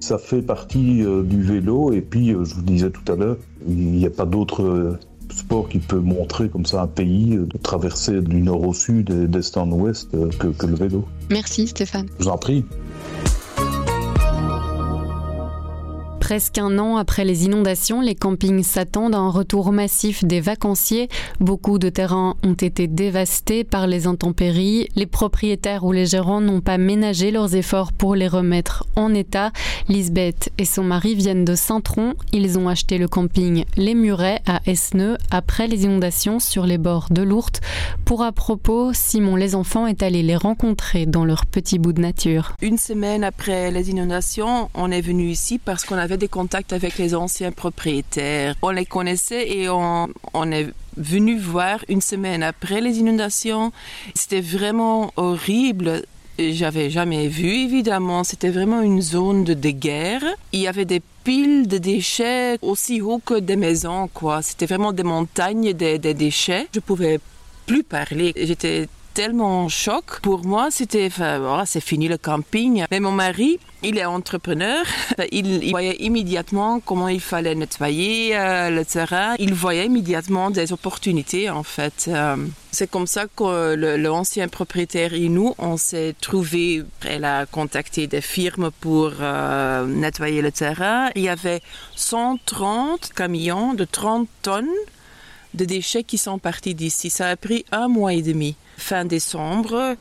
Ça 0.00 0.18
fait 0.18 0.42
partie 0.42 1.02
euh, 1.02 1.22
du 1.22 1.42
vélo 1.42 1.92
et 1.92 2.00
puis, 2.00 2.30
euh, 2.30 2.44
je 2.44 2.54
vous 2.54 2.62
disais 2.62 2.90
tout 2.90 3.12
à 3.12 3.16
l'heure, 3.16 3.36
il 3.68 3.76
n'y 3.76 4.06
a 4.06 4.10
pas 4.10 4.24
d'autre 4.24 4.62
euh, 4.62 4.98
sport 5.30 5.68
qui 5.68 5.78
peut 5.78 6.00
montrer 6.00 6.48
comme 6.48 6.66
ça 6.66 6.82
un 6.82 6.86
pays 6.86 7.36
de 7.36 7.58
traverser 7.58 8.20
du 8.20 8.42
nord 8.42 8.66
au 8.66 8.74
sud 8.74 9.10
et 9.10 9.28
d'est 9.28 9.56
en 9.56 9.70
ouest 9.70 10.10
que, 10.38 10.48
que 10.48 10.66
le 10.66 10.74
vélo. 10.74 11.04
Merci 11.30 11.68
Stéphane. 11.68 12.06
Je 12.18 12.24
vous 12.24 12.30
en 12.30 12.38
prie. 12.38 12.64
Presque 16.30 16.58
un 16.58 16.78
an 16.78 16.96
après 16.96 17.24
les 17.24 17.46
inondations, 17.46 18.00
les 18.00 18.14
campings 18.14 18.62
s'attendent 18.62 19.16
à 19.16 19.18
un 19.18 19.30
retour 19.30 19.72
massif 19.72 20.22
des 20.24 20.40
vacanciers. 20.40 21.08
Beaucoup 21.40 21.80
de 21.80 21.88
terrains 21.88 22.36
ont 22.44 22.54
été 22.54 22.86
dévastés 22.86 23.64
par 23.64 23.88
les 23.88 24.06
intempéries. 24.06 24.86
Les 24.94 25.06
propriétaires 25.06 25.82
ou 25.82 25.90
les 25.90 26.06
gérants 26.06 26.40
n'ont 26.40 26.60
pas 26.60 26.78
ménagé 26.78 27.32
leurs 27.32 27.56
efforts 27.56 27.92
pour 27.92 28.14
les 28.14 28.28
remettre 28.28 28.86
en 28.94 29.12
état. 29.12 29.50
Lisbeth 29.88 30.52
et 30.56 30.64
son 30.66 30.84
mari 30.84 31.16
viennent 31.16 31.44
de 31.44 31.56
Saint-Tron. 31.56 32.14
Ils 32.32 32.60
ont 32.60 32.68
acheté 32.68 32.96
le 32.98 33.08
camping 33.08 33.64
Les 33.76 33.96
Murets 33.96 34.40
à 34.46 34.60
Esneux 34.66 35.16
après 35.32 35.66
les 35.66 35.82
inondations 35.82 36.38
sur 36.38 36.64
les 36.64 36.78
bords 36.78 37.08
de 37.10 37.22
l'Ourthe. 37.22 37.60
Pour 38.04 38.22
à 38.22 38.30
propos, 38.30 38.92
Simon 38.92 39.34
Les 39.34 39.56
Enfants 39.56 39.88
est 39.88 40.04
allé 40.04 40.22
les 40.22 40.36
rencontrer 40.36 41.06
dans 41.06 41.24
leur 41.24 41.44
petit 41.44 41.80
bout 41.80 41.92
de 41.92 42.00
nature. 42.00 42.52
Une 42.62 42.78
semaine 42.78 43.24
après 43.24 43.72
les 43.72 43.90
inondations, 43.90 44.70
on 44.74 44.92
est 44.92 45.00
venu 45.00 45.28
ici 45.28 45.58
parce 45.58 45.84
qu'on 45.84 45.98
avait 45.98 46.19
des 46.20 46.28
contacts 46.28 46.72
avec 46.72 46.98
les 46.98 47.14
anciens 47.16 47.50
propriétaires. 47.50 48.54
On 48.62 48.70
les 48.70 48.86
connaissait 48.86 49.48
et 49.48 49.68
on, 49.68 50.08
on 50.34 50.52
est 50.52 50.68
venu 50.96 51.38
voir 51.38 51.80
une 51.88 52.00
semaine 52.00 52.44
après 52.44 52.80
les 52.80 52.98
inondations. 52.98 53.72
C'était 54.14 54.40
vraiment 54.40 55.12
horrible 55.16 56.04
j'avais 56.52 56.88
jamais 56.88 57.28
vu 57.28 57.48
évidemment. 57.48 58.24
C'était 58.24 58.50
vraiment 58.50 58.80
une 58.80 59.02
zone 59.02 59.44
de, 59.44 59.70
guerre. 59.70 60.24
Il 60.52 60.60
y 60.60 60.68
avait 60.68 60.86
des 60.86 61.02
piles 61.24 61.68
de 61.68 61.78
déchets 61.78 62.58
aussi 62.62 63.02
haut 63.02 63.20
que 63.22 63.38
des 63.38 63.56
maisons 63.56 64.08
quoi. 64.12 64.40
C'était 64.40 64.66
vraiment 64.66 64.92
des 64.92 65.02
montagnes 65.02 65.72
des 65.74 65.98
déchets. 65.98 66.66
Je 66.74 66.80
pouvais 66.80 67.20
plus 67.66 67.82
parler. 67.82 68.32
J'étais 68.36 68.88
tellement 69.14 69.64
en 69.64 69.68
choc. 69.68 70.20
Pour 70.22 70.44
moi, 70.44 70.70
c'était, 70.70 71.06
enfin, 71.06 71.64
c'est 71.66 71.80
fini 71.80 72.08
le 72.08 72.18
camping. 72.18 72.84
Mais 72.90 73.00
mon 73.00 73.12
mari, 73.12 73.58
il 73.82 73.98
est 73.98 74.04
entrepreneur. 74.04 74.84
Il, 75.32 75.70
voyait 75.70 75.96
immédiatement 76.00 76.80
comment 76.80 77.08
il 77.08 77.20
fallait 77.20 77.54
nettoyer 77.54 78.36
euh, 78.36 78.70
le 78.70 78.84
terrain. 78.84 79.34
Il 79.38 79.54
voyait 79.54 79.86
immédiatement 79.86 80.50
des 80.50 80.72
opportunités, 80.72 81.50
en 81.50 81.62
fait. 81.62 82.06
Euh, 82.08 82.36
c'est 82.70 82.90
comme 82.90 83.06
ça 83.06 83.26
que 83.26 83.74
l'ancien 83.96 84.48
propriétaire 84.48 85.14
et 85.14 85.28
nous, 85.28 85.54
on 85.58 85.76
s'est 85.76 86.14
trouvé. 86.20 86.82
Elle 87.06 87.24
a 87.24 87.46
contacté 87.46 88.06
des 88.06 88.20
firmes 88.20 88.70
pour 88.80 89.12
euh, 89.20 89.86
nettoyer 89.86 90.42
le 90.42 90.52
terrain. 90.52 91.10
Il 91.14 91.22
y 91.22 91.28
avait 91.28 91.60
130 91.96 93.12
camions 93.14 93.74
de 93.74 93.84
30 93.84 94.28
tonnes 94.42 94.66
de 95.54 95.64
déchets 95.64 96.04
qui 96.04 96.18
sont 96.18 96.38
partis 96.38 96.74
d'ici. 96.74 97.10
Ça 97.10 97.28
a 97.28 97.36
pris 97.36 97.64
un 97.72 97.88
mois 97.88 98.12
et 98.12 98.22
demi 98.22 98.56
fin 98.76 99.04
décembre, 99.04 99.96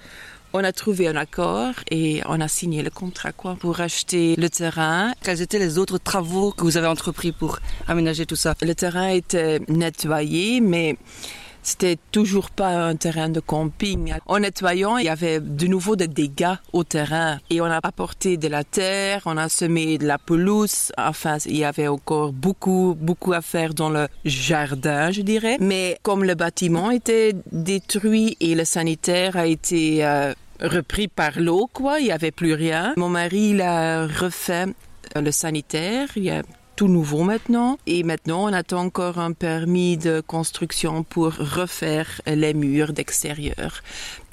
On 0.52 0.64
a 0.64 0.72
trouvé 0.72 1.08
un 1.08 1.16
accord 1.16 1.76
et 1.92 2.24
on 2.26 2.42
a 2.42 2.48
signé 2.48 2.82
le 2.82 2.90
contrat 2.90 3.32
quoi 3.32 3.56
pour 3.56 3.82
acheter 3.82 4.36
le 4.36 4.50
terrain. 4.50 5.14
Quels 5.22 5.42
étaient 5.42 5.60
les 5.60 5.78
autres 5.78 6.00
travaux 6.00 6.52
que 6.52 6.64
vous 6.64 6.76
avez 6.76 6.88
entrepris 6.88 7.32
pour 7.32 7.60
aménager 7.88 8.26
tout 8.26 8.36
ça? 8.36 8.56
Le 8.64 8.74
terrain 8.74 9.10
était 9.10 9.60
nettoyé, 9.68 10.60
mais 10.60 10.98
c'était 11.64 11.98
toujours 12.12 12.50
pas 12.50 12.88
un 12.88 12.96
terrain 12.96 13.30
de 13.30 13.40
camping. 13.40 14.14
En 14.26 14.40
nettoyant, 14.40 14.98
il 14.98 15.06
y 15.06 15.10
avait 15.10 15.40
de 15.40 15.68
nouveau 15.68 15.96
des 15.96 16.08
dégâts 16.08 16.56
au 16.74 16.84
terrain 16.84 17.40
et 17.50 17.62
on 17.62 17.66
a 17.66 17.80
apporté 17.84 18.38
de 18.38 18.48
la 18.48 18.64
terre, 18.64 19.22
on 19.26 19.38
a 19.38 19.50
semé 19.50 19.98
de 19.98 20.06
la 20.06 20.18
pelouse. 20.18 20.92
Enfin, 20.98 21.38
il 21.46 21.58
y 21.58 21.64
avait 21.64 21.88
encore 21.88 22.34
beaucoup, 22.34 22.96
beaucoup 23.00 23.34
à 23.34 23.42
faire 23.42 23.74
dans 23.74 23.90
le 23.90 24.08
jardin, 24.26 25.12
je 25.12 25.22
dirais. 25.22 25.58
Mais 25.60 25.98
comme 26.04 26.24
le 26.24 26.36
bâtiment 26.36 26.92
était 26.92 27.34
détruit 27.52 28.38
et 28.40 28.56
le 28.56 28.66
sanitaire 28.66 29.38
a 29.38 29.46
été 29.46 30.06
euh, 30.06 30.34
repris 30.62 31.08
par 31.08 31.40
l'eau, 31.40 31.70
quoi, 31.72 32.00
il 32.00 32.06
n'y 32.06 32.12
avait 32.12 32.32
plus 32.32 32.54
rien. 32.54 32.94
Mon 32.98 33.10
mari, 33.10 33.52
il 33.52 33.62
a 33.62 34.08
refait 34.08 34.68
le 35.16 35.32
sanitaire. 35.32 36.10
Il 36.16 36.24
y 36.24 36.30
a 36.30 36.44
tout 36.80 36.88
nouveau 36.88 37.24
maintenant. 37.24 37.78
Et 37.88 38.04
maintenant, 38.04 38.46
on 38.46 38.54
attend 38.54 38.86
encore 38.86 39.20
un 39.20 39.34
permis 39.34 39.98
de 39.98 40.22
construction 40.22 41.04
pour 41.04 41.34
refaire 41.34 42.22
les 42.26 42.54
murs 42.54 42.94
d'extérieur. 42.94 43.82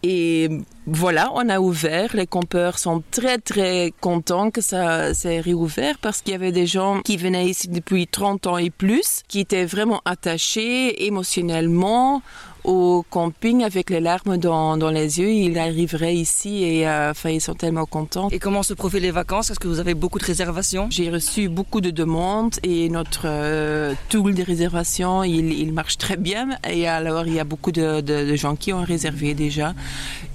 Et 0.04 0.48
voilà, 0.86 1.32
on 1.34 1.48
a 1.48 1.58
ouvert. 1.58 2.14
Les 2.14 2.28
campeurs 2.28 2.78
sont 2.78 3.02
très 3.10 3.38
très 3.38 3.92
contents 4.00 4.52
que 4.52 4.60
ça 4.60 5.12
s'est 5.12 5.40
réouvert 5.40 5.98
parce 5.98 6.22
qu'il 6.22 6.30
y 6.30 6.36
avait 6.36 6.52
des 6.52 6.68
gens 6.68 7.00
qui 7.00 7.16
venaient 7.16 7.46
ici 7.46 7.66
depuis 7.66 8.06
30 8.06 8.46
ans 8.46 8.58
et 8.58 8.70
plus, 8.70 9.22
qui 9.26 9.40
étaient 9.40 9.64
vraiment 9.64 10.00
attachés 10.04 11.04
émotionnellement 11.04 12.22
au 12.66 13.04
camping 13.08 13.62
avec 13.62 13.90
les 13.90 14.00
larmes 14.00 14.36
dans, 14.36 14.76
dans 14.76 14.90
les 14.90 15.20
yeux. 15.20 15.30
Ils 15.30 15.58
arriveraient 15.58 16.16
ici 16.16 16.64
et 16.64 16.88
euh, 16.88 17.12
enfin, 17.12 17.30
ils 17.30 17.40
sont 17.40 17.54
tellement 17.54 17.86
contents. 17.86 18.28
Et 18.30 18.38
comment 18.38 18.62
se 18.62 18.74
profilent 18.74 19.02
les 19.02 19.12
vacances? 19.12 19.50
Est-ce 19.50 19.60
que 19.60 19.68
vous 19.68 19.80
avez 19.80 19.94
beaucoup 19.94 20.18
de 20.18 20.24
réservations? 20.24 20.88
J'ai 20.90 21.08
reçu 21.08 21.48
beaucoup 21.48 21.80
de 21.80 21.90
demandes 21.90 22.56
et 22.62 22.88
notre 22.88 23.22
euh, 23.26 23.94
tool 24.08 24.34
de 24.34 24.42
réservation, 24.42 25.22
il, 25.22 25.52
il, 25.52 25.72
marche 25.72 25.96
très 25.96 26.16
bien. 26.16 26.48
Et 26.68 26.88
alors, 26.88 27.26
il 27.26 27.34
y 27.34 27.40
a 27.40 27.44
beaucoup 27.44 27.72
de, 27.72 28.00
de, 28.00 28.28
de, 28.28 28.36
gens 28.36 28.56
qui 28.56 28.72
ont 28.72 28.82
réservé 28.82 29.34
déjà. 29.34 29.72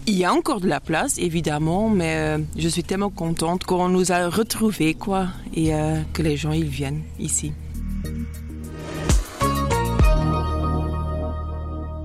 Il 0.08 0.18
y 0.18 0.24
a 0.24 0.34
encore 0.34 0.62
de 0.62 0.68
la 0.68 0.80
place, 0.80 1.18
évidemment, 1.18 1.90
mais 1.90 2.16
euh, 2.16 2.38
je 2.58 2.68
suis 2.70 2.84
tellement 2.84 3.10
contente 3.10 3.66
qu'on 3.66 3.90
nous 3.90 4.12
a 4.12 4.30
retrouvés, 4.30 4.94
quoi, 4.94 5.28
et 5.54 5.76
euh, 5.76 6.00
que 6.14 6.22
les 6.22 6.38
gens, 6.38 6.54
ils 6.54 6.64
viennent 6.64 7.02
ici. 7.20 7.52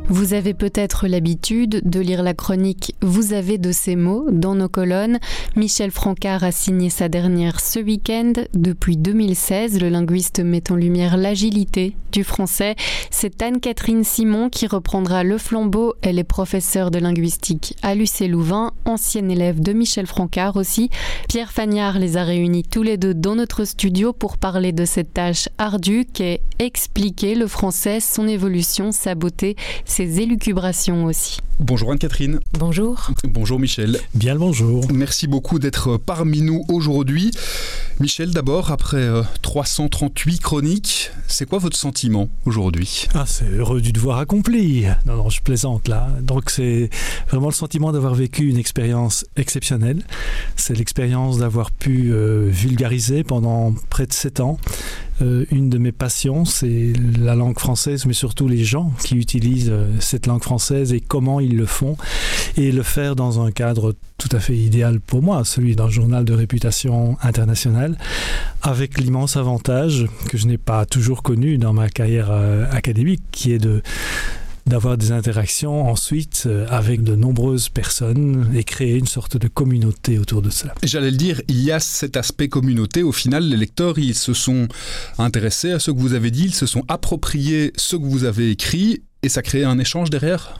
Vous 0.08 0.34
avez 0.34 0.54
peut-être 0.54 1.08
l'habitude 1.08 1.82
de 1.84 1.98
lire 1.98 2.22
la 2.22 2.32
chronique 2.32 2.94
Vous 3.02 3.32
avez 3.32 3.58
de 3.58 3.72
ces 3.72 3.96
mots 3.96 4.26
dans 4.30 4.54
nos 4.54 4.68
colonnes. 4.68 5.18
Michel 5.56 5.90
Francard 5.90 6.44
a 6.44 6.52
signé 6.52 6.90
sa 6.90 7.08
dernière 7.08 7.58
ce 7.58 7.80
week-end. 7.80 8.32
Depuis 8.54 8.96
2016, 8.96 9.80
le 9.80 9.88
linguiste 9.88 10.38
met 10.38 10.70
en 10.70 10.76
lumière 10.76 11.16
l'agilité 11.16 11.96
du 12.12 12.22
français. 12.22 12.76
C'est 13.10 13.42
Anne-Catherine 13.42 14.04
Simon 14.04 14.48
qui 14.48 14.68
reprendra 14.68 15.24
le 15.24 15.38
flambeau. 15.38 15.94
Elle 16.02 16.20
est 16.20 16.24
professeure 16.24 16.92
de 16.92 17.00
linguistique 17.00 17.74
à 17.82 17.96
l'UC 17.96 18.28
Louvain, 18.28 18.70
ancienne 18.84 19.30
élève 19.30 19.60
de 19.60 19.72
Michel 19.72 20.06
Francard 20.06 20.54
aussi. 20.54 20.88
Pierre 21.28 21.50
Fagnard 21.50 21.98
les 21.98 22.16
a 22.16 22.22
réunis 22.22 22.62
tous 22.62 22.84
les 22.84 22.96
deux 22.96 23.12
dans 23.12 23.34
notre 23.34 23.64
studio 23.64 24.12
pour 24.12 24.38
parler 24.38 24.70
de 24.70 24.84
cette 24.84 25.14
tâche 25.14 25.48
ardue 25.58 26.04
qu'est 26.04 26.42
expliquer 26.60 27.34
le 27.34 27.48
français, 27.48 27.98
son 27.98 28.28
évolution, 28.28 28.92
sa 28.92 29.16
beauté, 29.16 29.56
ses 29.96 30.20
élucubrations 30.20 31.06
aussi. 31.06 31.38
Bonjour 31.58 31.90
Anne-Catherine. 31.90 32.40
Bonjour. 32.52 33.10
Bonjour 33.24 33.58
Michel. 33.58 33.98
Bien 34.14 34.34
le 34.34 34.40
bonjour. 34.40 34.84
Merci 34.92 35.26
beaucoup 35.26 35.58
d'être 35.58 35.96
parmi 35.96 36.42
nous 36.42 36.66
aujourd'hui. 36.68 37.30
Michel, 37.98 38.32
d'abord, 38.32 38.70
après 38.70 38.98
euh, 38.98 39.22
338 39.40 40.40
chroniques, 40.40 41.10
c'est 41.28 41.48
quoi 41.48 41.58
votre 41.58 41.78
sentiment 41.78 42.28
aujourd'hui? 42.44 43.06
Ah, 43.14 43.24
c'est 43.26 43.48
heureux 43.48 43.80
du 43.80 43.92
devoir 43.92 44.18
accompli. 44.18 44.84
Non, 45.06 45.16
non, 45.16 45.30
je 45.30 45.40
plaisante 45.40 45.88
là. 45.88 46.10
Donc, 46.20 46.50
c'est 46.50 46.90
vraiment 47.30 47.48
le 47.48 47.54
sentiment 47.54 47.90
d'avoir 47.90 48.14
vécu 48.14 48.50
une 48.50 48.58
expérience 48.58 49.24
exceptionnelle. 49.36 50.02
C'est 50.56 50.76
l'expérience 50.76 51.38
d'avoir 51.38 51.70
pu 51.70 52.12
euh, 52.12 52.50
vulgariser 52.50 53.24
pendant 53.24 53.74
près 53.88 54.06
de 54.06 54.12
7 54.12 54.40
ans 54.40 54.58
euh, 55.15 55.15
une 55.20 55.70
de 55.70 55.78
mes 55.78 55.92
passions, 55.92 56.44
c'est 56.44 56.92
la 57.18 57.34
langue 57.34 57.58
française, 57.58 58.06
mais 58.06 58.12
surtout 58.12 58.48
les 58.48 58.64
gens 58.64 58.92
qui 59.02 59.16
utilisent 59.16 59.70
euh, 59.70 59.88
cette 59.98 60.26
langue 60.26 60.42
française 60.42 60.92
et 60.92 61.00
comment 61.00 61.40
ils 61.40 61.56
le 61.56 61.66
font, 61.66 61.96
et 62.56 62.70
le 62.72 62.82
faire 62.82 63.16
dans 63.16 63.44
un 63.44 63.50
cadre 63.50 63.94
tout 64.18 64.28
à 64.32 64.40
fait 64.40 64.56
idéal 64.56 65.00
pour 65.00 65.22
moi, 65.22 65.44
celui 65.44 65.76
d'un 65.76 65.88
journal 65.88 66.24
de 66.24 66.34
réputation 66.34 67.16
internationale, 67.22 67.96
avec 68.62 68.98
l'immense 68.98 69.36
avantage 69.36 70.06
que 70.28 70.36
je 70.36 70.46
n'ai 70.46 70.58
pas 70.58 70.84
toujours 70.86 71.22
connu 71.22 71.58
dans 71.58 71.72
ma 71.72 71.88
carrière 71.88 72.28
euh, 72.30 72.66
académique, 72.70 73.22
qui 73.32 73.52
est 73.52 73.58
de 73.58 73.82
d'avoir 74.66 74.96
des 74.98 75.12
interactions 75.12 75.88
ensuite 75.88 76.44
euh, 76.46 76.66
avec 76.68 77.02
de 77.02 77.14
nombreuses 77.14 77.68
personnes 77.68 78.50
et 78.54 78.64
créer 78.64 78.96
une 78.96 79.06
sorte 79.06 79.36
de 79.36 79.48
communauté 79.48 80.18
autour 80.18 80.42
de 80.42 80.50
cela. 80.50 80.74
J'allais 80.82 81.10
le 81.10 81.16
dire, 81.16 81.40
il 81.48 81.62
y 81.62 81.72
a 81.72 81.80
cet 81.80 82.16
aspect 82.16 82.48
communauté. 82.48 83.02
Au 83.02 83.12
final, 83.12 83.48
les 83.48 83.56
lecteurs, 83.56 83.98
ils 83.98 84.14
se 84.14 84.34
sont 84.34 84.68
intéressés 85.18 85.72
à 85.72 85.78
ce 85.78 85.90
que 85.90 85.98
vous 85.98 86.14
avez 86.14 86.30
dit, 86.30 86.44
ils 86.44 86.54
se 86.54 86.66
sont 86.66 86.84
appropriés 86.88 87.72
ce 87.76 87.96
que 87.96 88.04
vous 88.04 88.24
avez 88.24 88.50
écrit 88.50 89.02
et 89.22 89.28
ça 89.28 89.42
crée 89.42 89.64
un 89.64 89.78
échange 89.78 90.10
derrière? 90.10 90.56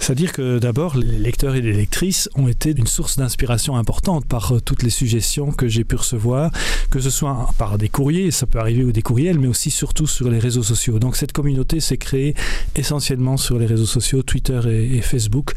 C'est-à-dire 0.00 0.32
que 0.32 0.58
d'abord, 0.58 0.96
les 0.96 1.18
lecteurs 1.18 1.54
et 1.54 1.60
les 1.60 1.72
lectrices 1.72 2.28
ont 2.34 2.48
été 2.48 2.74
une 2.76 2.86
source 2.86 3.16
d'inspiration 3.16 3.76
importante 3.76 4.24
par 4.26 4.52
euh, 4.52 4.60
toutes 4.60 4.82
les 4.82 4.90
suggestions 4.90 5.50
que 5.50 5.68
j'ai 5.68 5.84
pu 5.84 5.96
recevoir, 5.96 6.50
que 6.90 7.00
ce 7.00 7.10
soit 7.10 7.50
par 7.58 7.78
des 7.78 7.88
courriers, 7.88 8.30
ça 8.30 8.46
peut 8.46 8.58
arriver 8.58 8.84
ou 8.84 8.92
des 8.92 9.02
courriels, 9.02 9.38
mais 9.38 9.48
aussi 9.48 9.70
surtout 9.70 10.06
sur 10.06 10.30
les 10.30 10.38
réseaux 10.38 10.62
sociaux. 10.62 10.98
Donc 10.98 11.16
cette 11.16 11.32
communauté 11.32 11.80
s'est 11.80 11.96
créée 11.96 12.34
essentiellement 12.76 13.36
sur 13.36 13.58
les 13.58 13.66
réseaux 13.66 13.86
sociaux, 13.86 14.22
Twitter 14.22 14.60
et, 14.68 14.96
et 14.96 15.00
Facebook. 15.00 15.54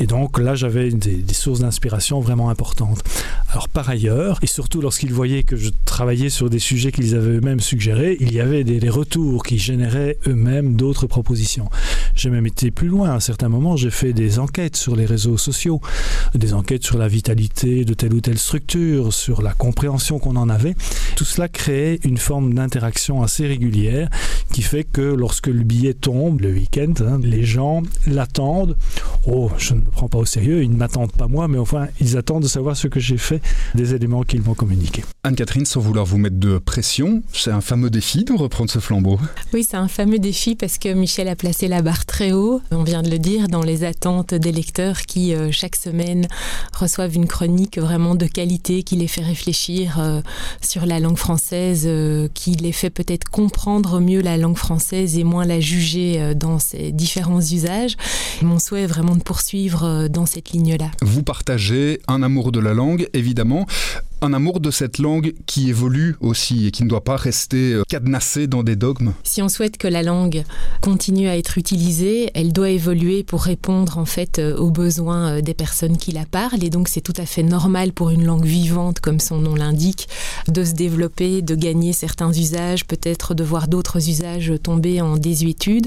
Et 0.00 0.06
donc 0.06 0.38
là, 0.38 0.54
j'avais 0.54 0.90
des, 0.90 1.34
sources 1.34 1.60
d'inspiration 1.60 2.20
vraiment 2.20 2.48
importantes. 2.48 3.02
Alors 3.50 3.68
par 3.68 3.88
ailleurs, 3.88 4.38
et 4.42 4.46
surtout 4.46 4.80
lorsqu'ils 4.80 5.12
voyaient 5.12 5.42
que 5.42 5.56
je 5.56 5.70
travaillais 5.84 6.30
sur 6.30 6.48
des 6.48 6.58
sujets 6.58 6.90
qu'ils 6.90 7.14
avaient 7.14 7.36
eux-mêmes 7.36 7.60
suggérés, 7.60 8.16
il 8.18 8.32
y 8.32 8.40
avait 8.40 8.64
des, 8.64 8.88
retours 8.88 9.42
qui 9.42 9.58
généraient 9.58 10.16
eux-mêmes 10.26 10.74
d'autres 10.74 11.06
propositions. 11.06 11.68
J'ai 12.14 12.30
même 12.30 12.46
été 12.46 12.70
plus 12.70 12.88
loin. 12.88 13.10
À 13.10 13.14
un 13.14 13.20
certain 13.20 13.48
moment, 13.48 13.76
j'ai 13.76 13.90
fait 13.90 14.12
des 14.14 14.38
enquêtes 14.38 14.74
sur 14.74 14.96
les 14.96 15.04
réseaux 15.04 15.36
sociaux, 15.36 15.80
des 16.34 16.54
enquêtes 16.54 16.82
sur 16.82 16.98
la 16.98 17.06
vitalité 17.06 17.84
de 17.84 17.94
telle 17.94 18.14
ou 18.14 18.20
telle 18.20 18.38
structure, 18.38 19.12
sur 19.12 19.42
la 19.42 19.52
compréhension 19.52 20.18
qu'on 20.18 20.36
en 20.36 20.48
avait. 20.48 20.74
Tout 21.14 21.24
cela 21.24 21.48
créait 21.48 22.00
une 22.04 22.18
forme 22.18 22.54
d'interaction 22.54 23.22
assez 23.22 23.46
régulière 23.46 24.08
qui 24.52 24.62
fait 24.62 24.84
que 24.84 25.02
lorsque 25.02 25.46
le 25.46 25.62
billet 25.62 25.94
tombe 25.94 26.40
le 26.40 26.52
week-end, 26.52 26.94
hein, 27.00 27.20
les 27.22 27.44
gens 27.44 27.82
l'attendent. 28.06 28.76
Oh, 29.26 29.50
je 29.58 29.74
ne 29.74 29.80
me 29.80 29.90
prends 29.90 30.08
pas 30.08 30.18
au 30.18 30.24
sérieux, 30.24 30.62
ils 30.62 30.70
ne 30.70 30.76
m'attendent 30.76 31.12
pas 31.12 31.28
moi, 31.28 31.46
mais 31.46 31.58
enfin, 31.58 31.88
ils 32.00 32.16
attendent 32.16 32.42
de 32.42 32.48
savoir 32.48 32.76
ce 32.76 32.88
que 32.88 33.00
j'ai 33.00 33.18
fait 33.18 33.42
des 33.74 33.94
éléments 33.94 34.22
qu'ils 34.22 34.42
m'ont 34.42 34.54
communiqués. 34.54 35.04
Anne-Catherine, 35.24 35.66
sans 35.66 35.80
vouloir 35.80 36.06
vous 36.06 36.16
mettre 36.18 36.38
de 36.38 36.58
pression, 36.58 37.22
c'est 37.32 37.50
un 37.50 37.60
fameux 37.60 37.90
défi 37.90 38.24
de 38.24 38.32
reprendre 38.32 38.70
ce 38.70 38.78
flambeau. 38.78 39.18
Oui, 39.52 39.66
c'est 39.68 39.76
un 39.76 39.88
fameux 39.88 40.18
défi 40.18 40.54
parce 40.54 40.78
que 40.78 40.92
Michel 40.92 41.28
a 41.28 41.36
placé 41.36 41.68
la 41.68 41.82
barre 41.82 42.06
très 42.06 42.32
haut, 42.32 42.62
on 42.70 42.82
vient 42.82 43.02
de 43.02 43.10
le 43.10 43.18
dire, 43.18 43.48
dans 43.48 43.62
les 43.62 43.84
attentes 43.84 44.32
des 44.34 44.52
lecteurs 44.52 45.02
qui, 45.02 45.34
euh, 45.34 45.50
chaque 45.52 45.76
semaine, 45.76 46.26
reçoivent 46.72 47.14
une 47.14 47.26
chronique 47.26 47.78
vraiment 47.78 48.14
de 48.14 48.26
qualité 48.26 48.82
qui 48.82 48.96
les 48.96 49.08
fait 49.08 49.22
réfléchir 49.22 50.00
euh, 50.00 50.22
sur 50.60 50.86
la 50.86 50.98
langue 51.00 51.18
française, 51.18 51.84
euh, 51.86 52.28
qui 52.32 52.52
les 52.52 52.72
fait 52.72 52.90
peut-être 52.90 53.28
comprendre 53.28 54.00
mieux 54.00 54.20
la 54.22 54.36
langue 54.36 54.56
française 54.56 55.18
et 55.18 55.24
moins 55.24 55.44
la 55.44 55.60
juger 55.60 56.20
euh, 56.20 56.34
dans 56.34 56.58
ses 56.58 56.92
différents 56.92 57.40
usages. 57.40 57.96
Mon 58.42 58.58
souhait 58.58 58.82
est 58.82 58.86
vraiment 58.86 59.09
de 59.16 59.22
poursuivre 59.22 59.84
euh, 59.84 60.08
dans 60.08 60.26
cette 60.26 60.50
ligne-là. 60.50 60.90
Vous 61.02 61.22
partagez 61.22 62.00
un 62.08 62.22
amour 62.22 62.52
de 62.52 62.60
la 62.60 62.74
langue, 62.74 63.08
évidemment, 63.12 63.66
un 64.22 64.32
amour 64.34 64.60
de 64.60 64.70
cette 64.70 64.98
langue 64.98 65.34
qui 65.46 65.70
évolue 65.70 66.16
aussi 66.20 66.66
et 66.66 66.70
qui 66.70 66.84
ne 66.84 66.88
doit 66.88 67.04
pas 67.04 67.16
rester 67.16 67.72
euh, 67.72 67.82
cadenassée 67.88 68.46
dans 68.46 68.62
des 68.62 68.76
dogmes. 68.76 69.12
Si 69.24 69.40
on 69.40 69.48
souhaite 69.48 69.78
que 69.78 69.88
la 69.88 70.02
langue 70.02 70.44
continue 70.82 71.28
à 71.28 71.38
être 71.38 71.56
utilisée, 71.56 72.30
elle 72.34 72.52
doit 72.52 72.70
évoluer 72.70 73.22
pour 73.24 73.42
répondre 73.42 73.96
en 73.96 74.04
fait 74.04 74.38
euh, 74.38 74.56
aux 74.56 74.70
besoins 74.70 75.28
euh, 75.28 75.40
des 75.40 75.54
personnes 75.54 75.96
qui 75.96 76.12
la 76.12 76.26
parlent. 76.26 76.62
Et 76.62 76.70
donc 76.70 76.88
c'est 76.88 77.00
tout 77.00 77.14
à 77.16 77.24
fait 77.24 77.42
normal 77.42 77.92
pour 77.92 78.10
une 78.10 78.24
langue 78.24 78.44
vivante 78.44 79.00
comme 79.00 79.20
son 79.20 79.38
nom 79.38 79.54
l'indique 79.54 80.08
de 80.48 80.64
se 80.64 80.72
développer, 80.72 81.40
de 81.40 81.54
gagner 81.54 81.92
certains 81.92 82.32
usages, 82.32 82.86
peut-être 82.86 83.34
de 83.34 83.44
voir 83.44 83.68
d'autres 83.68 84.08
usages 84.08 84.52
tomber 84.62 85.00
en 85.00 85.16
désuétude. 85.16 85.86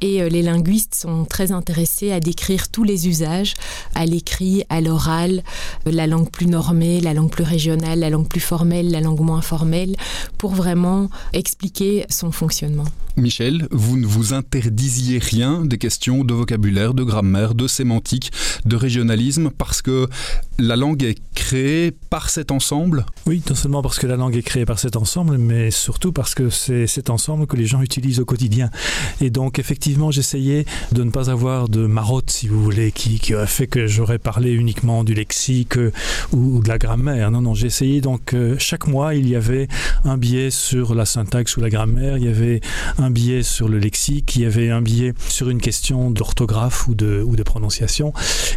Et 0.00 0.28
les 0.28 0.42
linguistes 0.42 0.94
sont 0.94 1.24
très 1.24 1.52
intéressés 1.52 2.12
à 2.12 2.20
décrire 2.20 2.68
tous 2.68 2.84
les 2.84 3.08
usages 3.08 3.54
à 3.94 4.06
l'écrit, 4.06 4.64
à 4.68 4.80
l'oral, 4.80 5.42
la 5.86 6.06
langue 6.06 6.30
plus 6.30 6.46
normée, 6.46 7.00
la 7.00 7.14
langue 7.14 7.30
plus 7.30 7.44
régionale 7.44 7.67
la 7.76 8.10
langue 8.10 8.28
plus 8.28 8.40
formelle, 8.40 8.90
la 8.90 9.00
langue 9.00 9.20
moins 9.20 9.42
formelle, 9.42 9.96
pour 10.38 10.54
vraiment 10.54 11.10
expliquer 11.32 12.04
son 12.08 12.32
fonctionnement. 12.32 12.84
Michel, 13.16 13.66
vous 13.70 13.98
ne 13.98 14.06
vous 14.06 14.32
interdisiez 14.32 15.18
rien 15.18 15.64
des 15.64 15.78
questions 15.78 16.24
de 16.24 16.34
vocabulaire, 16.34 16.94
de 16.94 17.02
grammaire, 17.02 17.54
de 17.54 17.66
sémantique, 17.66 18.30
de 18.64 18.76
régionalisme, 18.76 19.50
parce 19.50 19.82
que 19.82 20.08
la 20.60 20.74
langue 20.74 21.04
est 21.04 21.18
créée 21.36 21.92
par 22.10 22.30
cet 22.30 22.50
ensemble? 22.50 23.06
Oui, 23.26 23.42
non 23.48 23.54
seulement 23.54 23.80
parce 23.80 24.00
que 24.00 24.08
la 24.08 24.16
langue 24.16 24.36
est 24.36 24.42
créée 24.42 24.64
par 24.64 24.80
cet 24.80 24.96
ensemble, 24.96 25.38
mais 25.38 25.70
surtout 25.70 26.12
parce 26.12 26.34
que 26.34 26.50
c'est 26.50 26.88
cet 26.88 27.10
ensemble 27.10 27.46
que 27.46 27.56
les 27.56 27.66
gens 27.66 27.80
utilisent 27.80 28.18
au 28.18 28.24
quotidien. 28.24 28.68
Et 29.20 29.30
donc, 29.30 29.60
effectivement, 29.60 30.10
j'essayais 30.10 30.64
de 30.90 31.04
ne 31.04 31.10
pas 31.10 31.30
avoir 31.30 31.68
de 31.68 31.86
marotte, 31.86 32.30
si 32.30 32.48
vous 32.48 32.60
voulez, 32.60 32.90
qui, 32.90 33.20
qui 33.20 33.34
fait 33.46 33.68
que 33.68 33.86
j'aurais 33.86 34.18
parlé 34.18 34.50
uniquement 34.50 35.04
du 35.04 35.14
lexique 35.14 35.78
euh, 35.78 35.92
ou, 36.32 36.60
de 36.60 36.68
la 36.68 36.78
grammaire. 36.78 37.30
Non, 37.30 37.40
non, 37.40 37.54
j'ai 37.54 37.68
essayé. 37.68 38.00
Donc, 38.00 38.34
euh, 38.34 38.56
chaque 38.58 38.88
mois, 38.88 39.14
il 39.14 39.28
y 39.28 39.36
avait 39.36 39.68
un 40.04 40.18
biais 40.18 40.50
sur 40.50 40.96
la 40.96 41.06
syntaxe 41.06 41.56
ou 41.56 41.60
la 41.60 41.70
grammaire, 41.70 42.18
il 42.18 42.24
y 42.24 42.28
avait 42.28 42.60
un 42.98 43.10
biais 43.10 43.44
sur 43.44 43.68
le 43.68 43.78
lexique, 43.78 44.34
il 44.34 44.42
y 44.42 44.46
avait 44.46 44.70
un 44.70 44.82
biais 44.82 45.14
sur 45.28 45.50
une 45.50 45.60
question 45.60 46.10
d'orthographe 46.10 46.88
ou 46.88 46.94
de 46.96 47.42
prononciation. 47.44 48.12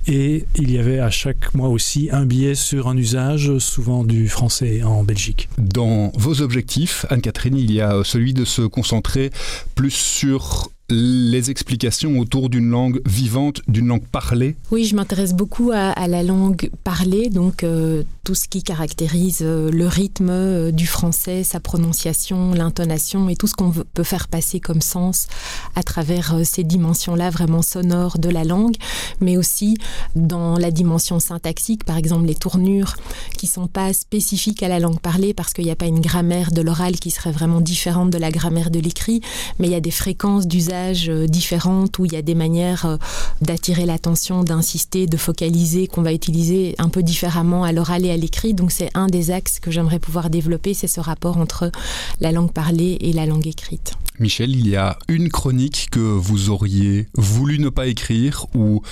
Et 0.07 0.45
il 0.55 0.71
y 0.71 0.79
avait 0.79 0.99
à 0.99 1.11
chaque 1.11 1.53
mois 1.53 1.69
aussi 1.69 1.90
un 2.11 2.25
biais 2.25 2.55
sur 2.55 2.87
un 2.87 2.95
usage, 2.95 3.57
souvent 3.57 4.03
du 4.03 4.29
français 4.29 4.83
en 4.83 5.03
Belgique. 5.03 5.49
Dans 5.57 6.11
vos 6.15 6.41
objectifs, 6.41 7.05
Anne-Catherine, 7.09 7.57
il 7.57 7.71
y 7.71 7.81
a 7.81 8.03
celui 8.03 8.33
de 8.33 8.45
se 8.45 8.61
concentrer 8.61 9.31
plus 9.75 9.91
sur 9.91 10.71
les 10.91 11.49
explications 11.49 12.19
autour 12.19 12.49
d'une 12.49 12.69
langue 12.69 13.01
vivante, 13.05 13.61
d'une 13.67 13.87
langue 13.87 14.05
parlée. 14.05 14.55
Oui, 14.71 14.85
je 14.85 14.95
m'intéresse 14.95 15.33
beaucoup 15.33 15.71
à, 15.73 16.07
la 16.07 16.23
langue 16.23 16.69
parlée, 16.83 17.29
donc 17.29 17.63
euh, 17.63 18.03
tout 18.23 18.35
ce 18.35 18.47
qui 18.47 18.63
caractérise 18.63 19.39
euh, 19.41 19.71
le 19.71 19.87
rythme 19.87 20.29
euh, 20.29 20.71
du 20.71 20.85
français, 20.85 21.43
sa 21.43 21.59
prononciation, 21.59 22.53
l'intonation 22.53 23.29
et 23.29 23.35
tout 23.35 23.47
ce 23.47 23.53
qu'on 23.53 23.71
peut 23.71 24.03
faire 24.03 24.27
passer 24.27 24.59
comme 24.59 24.81
sens 24.81 25.27
à 25.75 25.83
travers 25.83 26.35
ces 26.43 26.63
dimensions-là 26.63 27.29
vraiment 27.29 27.61
sonores 27.61 28.17
de 28.17 28.29
la 28.29 28.43
langue, 28.43 28.75
mais 29.21 29.37
aussi 29.37 29.77
dans 30.15 30.57
la 30.57 30.71
dimension 30.71 31.19
syntaxique, 31.19 31.85
par 31.85 31.97
exemple 31.97 32.25
les 32.25 32.35
tournures 32.35 32.95
qui 33.37 33.47
sont 33.47 33.67
pas 33.67 33.93
spécifiques 33.93 34.63
à 34.63 34.67
la 34.67 34.79
langue 34.79 34.99
parlée 34.99 35.33
parce 35.33 35.53
qu'il 35.53 35.65
n'y 35.65 35.71
a 35.71 35.75
pas 35.75 35.85
une 35.85 36.01
grammaire 36.01 36.51
de 36.51 36.61
l'oral 36.61 36.99
qui 36.99 37.11
serait 37.11 37.31
vraiment 37.31 37.61
différente 37.61 38.09
de 38.09 38.17
la 38.17 38.31
grammaire 38.31 38.71
de 38.71 38.79
l'écrit, 38.79 39.21
mais 39.59 39.67
il 39.67 39.71
y 39.71 39.75
a 39.75 39.79
des 39.79 39.91
fréquences 39.91 40.47
d'usage 40.47 40.80
euh, 40.89 41.27
différentes 41.27 41.99
où 41.99 42.05
il 42.05 42.13
y 42.13 42.15
a 42.15 42.21
des 42.21 42.35
manières 42.35 42.85
euh, 42.85 42.97
d'attirer 43.41 43.85
l'attention, 43.85 44.43
d'insister, 44.43 45.07
de 45.07 45.17
focaliser 45.17 45.87
qu'on 45.87 46.01
va 46.01 46.13
utiliser 46.13 46.75
un 46.77 46.89
peu 46.89 47.03
différemment 47.03 47.63
à 47.63 47.71
l'oral 47.71 48.05
et 48.05 48.11
à 48.11 48.17
l'écrit. 48.17 48.53
Donc 48.53 48.71
c'est 48.71 48.89
un 48.93 49.07
des 49.07 49.31
axes 49.31 49.59
que 49.59 49.71
j'aimerais 49.71 49.99
pouvoir 49.99 50.29
développer, 50.29 50.73
c'est 50.73 50.87
ce 50.87 50.99
rapport 50.99 51.37
entre 51.37 51.71
la 52.19 52.31
langue 52.31 52.51
parlée 52.51 52.97
et 53.01 53.13
la 53.13 53.25
langue 53.25 53.47
écrite. 53.47 53.93
Michel, 54.21 54.55
il 54.55 54.67
y 54.67 54.75
a 54.75 54.99
une 55.07 55.29
chronique 55.29 55.87
que 55.91 55.99
vous 55.99 56.51
auriez 56.51 57.07
voulu 57.15 57.57
ne 57.57 57.69
pas 57.69 57.87
écrire 57.87 58.45
ou 58.53 58.83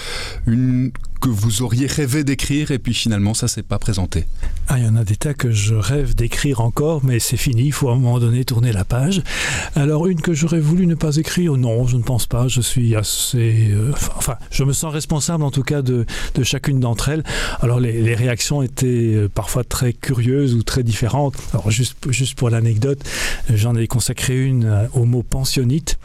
une 0.47 0.91
que 1.19 1.29
vous 1.29 1.61
auriez 1.61 1.87
rêvé 1.87 2.23
d'écrire 2.23 2.71
et 2.71 2.79
puis 2.79 2.93
finalement 2.93 3.33
ça 3.33 3.47
s'est 3.47 3.63
pas 3.63 3.77
présenté 3.77 4.25
ah, 4.67 4.77
Il 4.77 4.85
y 4.85 4.87
en 4.87 4.95
a 4.95 5.03
des 5.03 5.15
tas 5.15 5.33
que 5.33 5.51
je 5.51 5.75
rêve 5.75 6.15
d'écrire 6.15 6.61
encore 6.61 7.03
mais 7.03 7.19
c'est 7.19 7.37
fini, 7.37 7.63
il 7.65 7.73
faut 7.73 7.89
à 7.89 7.93
un 7.93 7.95
moment 7.95 8.19
donné 8.19 8.45
tourner 8.45 8.71
la 8.71 8.85
page. 8.85 9.21
Alors 9.75 10.07
une 10.07 10.21
que 10.21 10.33
j'aurais 10.33 10.61
voulu 10.61 10.87
ne 10.87 10.95
pas 10.95 11.17
écrire, 11.17 11.57
non 11.57 11.85
je 11.87 11.97
ne 11.97 12.03
pense 12.03 12.25
pas, 12.25 12.47
je 12.47 12.61
suis 12.61 12.95
assez... 12.95 13.69
Euh, 13.71 13.91
enfin 14.15 14.37
je 14.49 14.63
me 14.63 14.73
sens 14.73 14.93
responsable 14.93 15.43
en 15.43 15.51
tout 15.51 15.63
cas 15.63 15.81
de, 15.81 16.05
chacune 16.43 16.79
d'entre 16.79 17.09
elles. 17.09 17.23
Alors 17.59 17.79
les, 17.79 18.15
réactions 18.15 18.61
étaient 18.61 19.13
euh, 19.13 19.27
parfois 19.27 19.63
très 19.63 19.93
curieuses 19.93 20.55
ou 20.55 20.63
très 20.63 20.83
différentes. 20.83 21.35
Alors 21.53 21.69
juste, 21.69 21.95
juste 22.09 22.37
pour 22.37 22.49
l'anecdote, 22.49 22.99
j'en 23.53 23.75
ai 23.75 23.87
consacré 23.87 24.41
une 24.41 24.65
euh, 24.65 24.87
au 24.93 25.05
mot 25.05 25.18
pensionnite. 25.23 25.97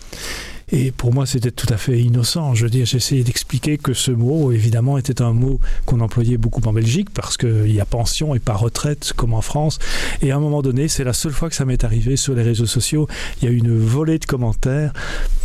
Et 0.76 0.90
pour 0.90 1.14
moi, 1.14 1.25
c'était 1.25 1.52
tout 1.52 1.73
à 1.73 1.76
fait 1.76 2.00
innocent. 2.00 2.57
Je 2.57 2.64
veux 2.64 2.71
dire, 2.71 2.85
j'essayais 2.85 3.23
d'expliquer 3.23 3.78
que 3.78 3.95
ce 3.95 4.11
mot, 4.11 4.50
évidemment, 4.50 4.99
était 4.99 5.23
un 5.23 5.33
mot 5.33 5.61
qu'on 5.87 6.00
employait 6.00 6.37
beaucoup 6.37 6.61
en 6.64 6.73
Belgique 6.73 7.11
parce 7.14 7.37
qu'il 7.37 7.73
y 7.73 7.78
a 7.78 7.85
pension 7.85 8.35
et 8.35 8.40
pas 8.40 8.54
retraite 8.54 9.12
comme 9.14 9.35
en 9.35 9.40
France. 9.40 9.78
Et 10.21 10.33
à 10.33 10.37
un 10.37 10.40
moment 10.40 10.62
donné, 10.62 10.88
c'est 10.88 11.04
la 11.04 11.12
seule 11.12 11.31
fois 11.31 11.49
que 11.49 11.54
ça 11.54 11.65
m'est 11.65 11.84
arrivé 11.84 12.17
sur 12.17 12.34
les 12.34 12.43
réseaux 12.43 12.67
sociaux. 12.67 13.06
Il 13.41 13.45
y 13.45 13.52
a 13.52 13.54
une 13.54 13.78
volée 13.78 14.19
de 14.19 14.25
commentaires, 14.25 14.93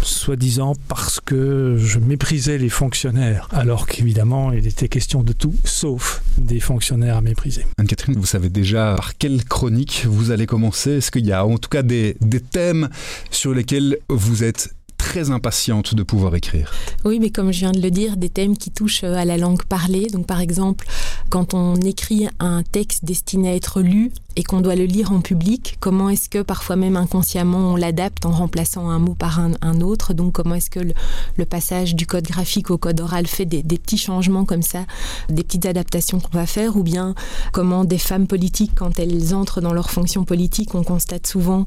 soi-disant 0.02 0.74
parce 0.88 1.20
que 1.20 1.78
je 1.78 2.00
méprisais 2.00 2.58
les 2.58 2.70
fonctionnaires, 2.70 3.50
alors 3.52 3.86
qu'évidemment, 3.86 4.52
il 4.52 4.66
était 4.66 4.88
question 4.88 5.22
de 5.22 5.34
tout 5.34 5.54
sauf 5.64 6.24
des 6.40 6.60
fonctionnaires 6.60 7.18
à 7.18 7.22
mépriser. 7.22 7.68
Anne-Catherine, 7.78 8.16
vous 8.18 8.26
savez 8.26 8.50
déjà 8.50 8.96
par 8.96 9.16
quelle 9.16 9.46
chronique 9.46 10.08
vous 10.10 10.32
allez 10.32 10.48
commencer 10.48 10.94
Est-ce 10.94 11.12
qu'il 11.12 11.28
y 11.28 11.34
a 11.34 11.46
en 11.46 11.60
tout 11.60 11.70
cas 11.70 11.84
des, 11.84 12.18
des 12.20 12.40
thèmes 12.40 12.90
sur 13.30 13.54
lesquels 13.54 14.00
vous 14.10 14.44
êtes 14.44 14.74
très 15.00 15.32
impatiente 15.32 15.96
de 15.96 16.04
pouvoir 16.04 16.36
écrire. 16.36 16.72
Oui, 17.06 17.18
mais 17.20 17.32
comme 17.32 17.52
je 17.52 17.60
viens 17.60 17.72
de 17.72 17.82
le 17.82 17.90
dire, 17.90 18.18
des 18.18 18.30
thèmes 18.30 18.56
qui 18.56 18.70
touchent 18.70 19.04
à 19.04 19.26
la 19.26 19.38
langue 19.38 19.64
parlée. 19.64 20.08
Donc 20.08 20.28
par 20.28 20.40
exemple, 20.40 20.86
quand 21.30 21.56
on 21.56 21.76
écrit 21.78 22.28
un 22.40 22.62
texte 22.62 23.06
destiné 23.06 23.50
à 23.50 23.56
être 23.56 23.82
lu 23.82 24.12
et 24.40 24.44
qu'on 24.44 24.62
doit 24.62 24.76
le 24.76 24.86
lire 24.86 25.12
en 25.12 25.20
public, 25.20 25.76
comment 25.82 26.08
est-ce 26.08 26.30
que 26.30 26.42
parfois 26.42 26.78
même 26.78 26.96
inconsciemment 26.96 27.74
on 27.74 27.76
l'adapte 27.76 28.26
en 28.26 28.32
remplaçant 28.32 28.90
un 28.90 28.98
mot 28.98 29.14
par 29.14 29.42
un, 29.42 29.82
autre? 29.82 30.14
Donc 30.14 30.32
comment 30.32 30.56
est-ce 30.56 30.70
que 30.70 30.80
le, 30.80 31.46
passage 31.46 31.94
du 31.94 32.08
code 32.08 32.24
graphique 32.24 32.72
au 32.72 32.78
code 32.78 33.02
oral 33.02 33.28
fait 33.28 33.44
des, 33.44 33.62
petits 33.64 33.98
changements 33.98 34.46
comme 34.46 34.62
ça, 34.62 34.86
des 35.28 35.44
petites 35.44 35.66
adaptations 35.66 36.22
qu'on 36.22 36.38
va 36.38 36.46
faire? 36.46 36.78
Ou 36.78 36.84
bien 36.84 37.16
comment 37.52 37.84
des 37.84 37.98
femmes 37.98 38.28
politiques, 38.28 38.72
quand 38.78 38.98
elles 38.98 39.36
entrent 39.36 39.60
dans 39.60 39.74
leur 39.74 39.90
fonction 39.90 40.24
politique, 40.24 40.74
on 40.74 40.86
constate 40.86 41.28
souvent 41.28 41.66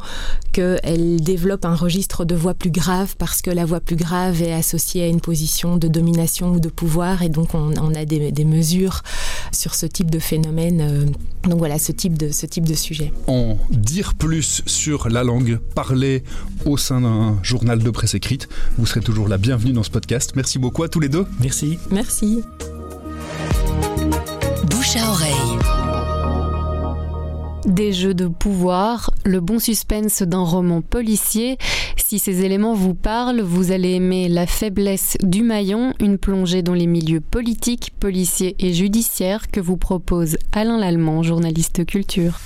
qu'elles 0.53 1.21
développent 1.21 1.67
un 1.67 1.75
registre 1.75 2.25
de 2.25 2.35
voix 2.35 2.55
plus 2.55 2.71
grave 2.71 3.17
parce 3.19 3.43
que 3.43 3.51
la 3.51 3.67
voix 3.67 3.81
plus 3.81 3.97
grave 3.97 4.41
est 4.41 4.55
associée 4.55 5.03
à 5.03 5.09
une 5.09 5.21
position 5.21 5.77
de 5.77 5.89
domination 5.89 6.53
ou 6.53 6.59
de 6.59 6.71
pouvoir 6.71 7.21
et 7.21 7.29
donc 7.29 7.55
on, 7.55 7.75
on 7.77 7.95
a 7.95 8.07
des, 8.07 8.33
des 8.33 8.45
mesures 8.47 9.03
sur 9.53 9.75
ce 9.75 9.85
type 9.85 10.11
de 10.11 10.19
phénomène. 10.19 10.81
Euh, 10.81 11.05
donc 11.49 11.59
voilà 11.59 11.79
ce 11.79 11.93
type 11.93 12.17
de 12.17 12.31
ce 12.31 12.47
type 12.47 12.62
de 12.63 12.75
sujet. 12.75 13.13
En 13.27 13.59
dire 13.71 14.15
plus 14.15 14.63
sur 14.67 15.09
la 15.09 15.25
langue 15.25 15.59
parlée 15.75 16.23
au 16.65 16.77
sein 16.77 17.01
d'un 17.01 17.39
journal 17.43 17.81
de 17.83 17.91
presse 17.91 18.15
écrite, 18.15 18.49
vous 18.79 18.87
serez 18.87 19.01
toujours 19.01 19.29
la 19.29 19.39
bienvenue 19.39 19.73
dans 19.73 19.83
ce 19.83 19.91
podcast. 19.91 20.33
Merci 20.37 20.59
beaucoup 20.59 20.83
à 20.83 20.89
tous 20.89 21.01
les 21.01 21.09
deux. 21.09 21.27
Merci. 21.41 21.79
Merci. 21.91 22.43
Bouche 24.71 24.97
à 24.97 25.11
oreille. 25.11 25.59
Des 27.67 27.93
jeux 27.93 28.15
de 28.15 28.27
pouvoir, 28.27 29.13
le 29.25 29.41
bon 29.41 29.61
suspense 29.61 30.23
d'un 30.23 30.43
roman 30.43 30.83
policier. 30.83 31.59
Si 32.13 32.19
ces 32.19 32.45
éléments 32.45 32.75
vous 32.75 32.93
parlent, 32.93 33.41
vous 33.41 33.73
allez 33.73 33.93
aimer 33.93 34.29
La 34.29 34.47
faiblesse 34.47 35.17
du 35.23 35.43
maillon, 35.43 35.95
une 35.99 36.19
plongée 36.19 36.61
dans 36.61 36.75
les 36.75 36.87
milieux 36.87 37.23
politiques, 37.23 37.95
policiers 37.99 38.55
et 38.59 38.75
judiciaires 38.75 39.51
que 39.51 39.61
vous 39.61 39.79
propose 39.79 40.37
Alain 40.53 40.77
Lallemand, 40.77 41.23
journaliste 41.23 41.87
culture. 41.87 42.39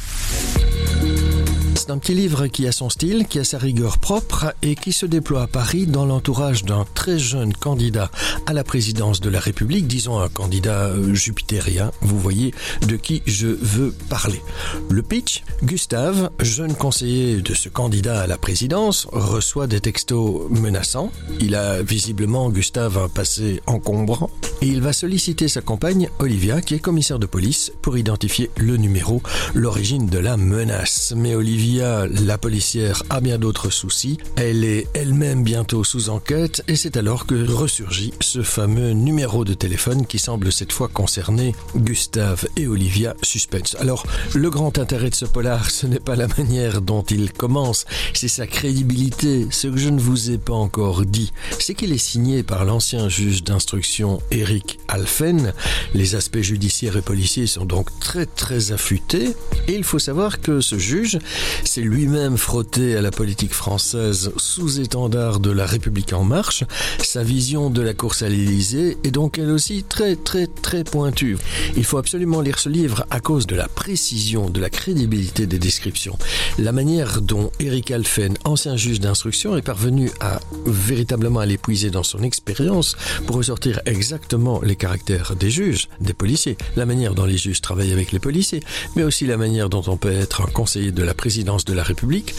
C'est 1.86 1.92
un 1.92 1.98
petit 1.98 2.14
livre 2.14 2.48
qui 2.48 2.66
a 2.66 2.72
son 2.72 2.90
style, 2.90 3.28
qui 3.28 3.38
a 3.38 3.44
sa 3.44 3.58
rigueur 3.58 3.98
propre 3.98 4.52
et 4.60 4.74
qui 4.74 4.92
se 4.92 5.06
déploie 5.06 5.42
à 5.42 5.46
Paris 5.46 5.86
dans 5.86 6.04
l'entourage 6.04 6.64
d'un 6.64 6.84
très 6.94 7.16
jeune 7.16 7.54
candidat 7.54 8.10
à 8.46 8.52
la 8.52 8.64
présidence 8.64 9.20
de 9.20 9.30
la 9.30 9.38
République, 9.38 9.86
disons 9.86 10.18
un 10.18 10.28
candidat 10.28 10.86
euh, 10.86 11.14
jupitérien, 11.14 11.92
vous 12.00 12.18
voyez 12.18 12.52
de 12.88 12.96
qui 12.96 13.22
je 13.24 13.46
veux 13.46 13.94
parler. 14.08 14.42
Le 14.90 15.00
pitch, 15.00 15.44
Gustave, 15.62 16.30
jeune 16.40 16.74
conseiller 16.74 17.40
de 17.40 17.54
ce 17.54 17.68
candidat 17.68 18.20
à 18.20 18.26
la 18.26 18.36
présidence, 18.36 19.06
reçoit 19.12 19.68
des 19.68 19.80
textos 19.80 20.50
menaçants. 20.50 21.12
Il 21.38 21.54
a 21.54 21.82
visiblement, 21.82 22.50
Gustave, 22.50 22.98
un 22.98 23.08
passé 23.08 23.62
encombrant 23.68 24.28
et 24.60 24.66
il 24.66 24.80
va 24.80 24.92
solliciter 24.92 25.46
sa 25.46 25.60
compagne, 25.60 26.08
Olivia, 26.18 26.60
qui 26.62 26.74
est 26.74 26.80
commissaire 26.80 27.20
de 27.20 27.26
police, 27.26 27.70
pour 27.80 27.96
identifier 27.96 28.50
le 28.56 28.76
numéro, 28.76 29.22
l'origine 29.54 30.06
de 30.06 30.18
la 30.18 30.36
menace. 30.36 31.14
Mais 31.16 31.36
Olivia 31.36 31.75
La 31.76 32.38
policière, 32.38 33.02
a 33.10 33.20
bien 33.20 33.38
d'autres 33.38 33.68
soucis. 33.68 34.16
Elle 34.36 34.64
est 34.64 34.86
elle-même 34.94 35.44
bientôt 35.44 35.84
sous 35.84 36.08
enquête 36.08 36.62
et 36.68 36.76
c'est 36.76 36.96
alors 36.96 37.26
que 37.26 37.34
ressurgit 37.52 38.14
ce 38.20 38.42
fameux 38.42 38.92
numéro 38.92 39.44
de 39.44 39.52
téléphone 39.52 40.06
qui 40.06 40.18
semble 40.18 40.52
cette 40.52 40.72
fois 40.72 40.88
concerner 40.88 41.54
Gustave 41.76 42.46
et 42.56 42.66
Olivia 42.66 43.14
Suspense. 43.22 43.76
Alors, 43.78 44.06
le 44.34 44.48
grand 44.48 44.78
intérêt 44.78 45.10
de 45.10 45.14
ce 45.14 45.26
polar, 45.26 45.70
ce 45.70 45.86
n'est 45.86 46.00
pas 46.00 46.16
la 46.16 46.28
manière 46.28 46.80
dont 46.80 47.02
il 47.02 47.30
commence, 47.30 47.84
c'est 48.14 48.28
sa 48.28 48.46
crédibilité. 48.46 49.46
Ce 49.50 49.68
que 49.68 49.76
je 49.76 49.90
ne 49.90 50.00
vous 50.00 50.30
ai 50.30 50.38
pas 50.38 50.54
encore 50.54 51.04
dit, 51.04 51.30
c'est 51.58 51.74
qu'il 51.74 51.92
est 51.92 51.98
signé 51.98 52.42
par 52.42 52.64
l'ancien 52.64 53.10
juge 53.10 53.44
d'instruction 53.44 54.22
Eric 54.30 54.78
Alphen. 54.88 55.52
Les 55.94 56.14
aspects 56.14 56.40
judiciaires 56.40 56.96
et 56.96 57.02
policiers 57.02 57.46
sont 57.46 57.64
donc 57.64 57.88
très 58.00 58.26
très 58.26 58.72
affûtés 58.72 59.34
et 59.68 59.74
il 59.74 59.84
faut 59.84 59.98
savoir 59.98 60.40
que 60.40 60.60
ce 60.60 60.78
juge 60.78 61.18
s'est 61.64 61.80
lui-même 61.80 62.36
frotté 62.36 62.96
à 62.96 63.02
la 63.02 63.10
politique 63.10 63.54
française 63.54 64.32
sous 64.36 64.80
étendard 64.80 65.40
de 65.40 65.50
la 65.50 65.66
République 65.66 66.12
en 66.12 66.24
marche. 66.24 66.64
Sa 67.02 67.22
vision 67.22 67.70
de 67.70 67.82
la 67.82 67.94
course 67.94 68.22
à 68.22 68.28
l'Élysée 68.28 68.96
est 69.04 69.10
donc 69.10 69.38
elle 69.38 69.50
aussi 69.50 69.82
très 69.82 70.16
très 70.16 70.46
très 70.46 70.84
pointue. 70.84 71.38
Il 71.76 71.84
faut 71.84 71.98
absolument 71.98 72.40
lire 72.40 72.58
ce 72.58 72.68
livre 72.68 73.06
à 73.10 73.20
cause 73.20 73.46
de 73.46 73.56
la 73.56 73.68
précision, 73.68 74.50
de 74.50 74.60
la 74.60 74.70
crédibilité 74.70 75.46
des 75.46 75.58
descriptions. 75.58 76.18
La 76.58 76.72
manière 76.72 77.20
dont 77.20 77.50
Eric 77.60 77.90
Alphen, 77.90 78.36
ancien 78.44 78.76
juge 78.76 79.00
d'instruction, 79.00 79.56
est 79.56 79.62
parvenu 79.62 80.10
à 80.20 80.40
véritablement 80.66 81.40
à 81.40 81.46
l'épuiser 81.46 81.90
dans 81.90 82.02
son 82.02 82.22
expérience 82.22 82.96
pour 83.26 83.36
ressortir 83.36 83.80
exactement 83.86 84.60
les 84.76 84.78
caractères 84.78 85.36
des 85.36 85.50
juges, 85.50 85.88
des 86.00 86.12
policiers, 86.12 86.58
la 86.76 86.84
manière 86.84 87.14
dont 87.14 87.24
les 87.24 87.38
juges 87.38 87.62
travaillent 87.62 87.94
avec 87.94 88.12
les 88.12 88.18
policiers, 88.18 88.60
mais 88.94 89.04
aussi 89.04 89.26
la 89.26 89.38
manière 89.38 89.70
dont 89.70 89.82
on 89.86 89.96
peut 89.96 90.12
être 90.12 90.42
un 90.42 90.50
conseiller 90.50 90.92
de 90.92 91.02
la 91.02 91.14
présidence 91.14 91.64
de 91.64 91.72
la 91.72 91.82
République. 91.82 92.34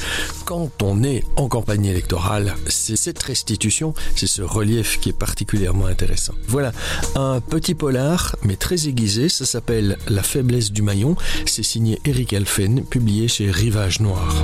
Quand 0.46 0.84
on 0.84 1.04
est 1.04 1.24
en 1.36 1.48
campagne 1.48 1.86
électorale, 1.86 2.54
c'est 2.68 2.96
cette 2.96 3.24
restitution, 3.24 3.96
c'est 4.16 4.28
ce 4.28 4.44
relief 4.44 5.00
qui 5.00 5.10
est 5.10 5.18
particulièrement 5.18 5.88
intéressant. 5.88 6.36
Voilà, 6.48 6.74
un 7.16 7.42
petit 7.42 7.74
polar, 7.74 8.36
mais 8.44 8.56
très 8.56 8.88
aiguisé, 8.88 9.30
ça 9.30 9.46
s'appelle 9.46 9.98
La 10.08 10.22
faiblesse 10.22 10.72
du 10.72 10.84
maillon, 10.84 11.16
c'est 11.48 11.64
signé 11.64 12.00
Eric 12.06 12.34
Alphen, 12.34 12.86
publié 12.86 13.28
chez 13.28 13.50
Rivage 13.50 14.00
Noir. 14.00 14.44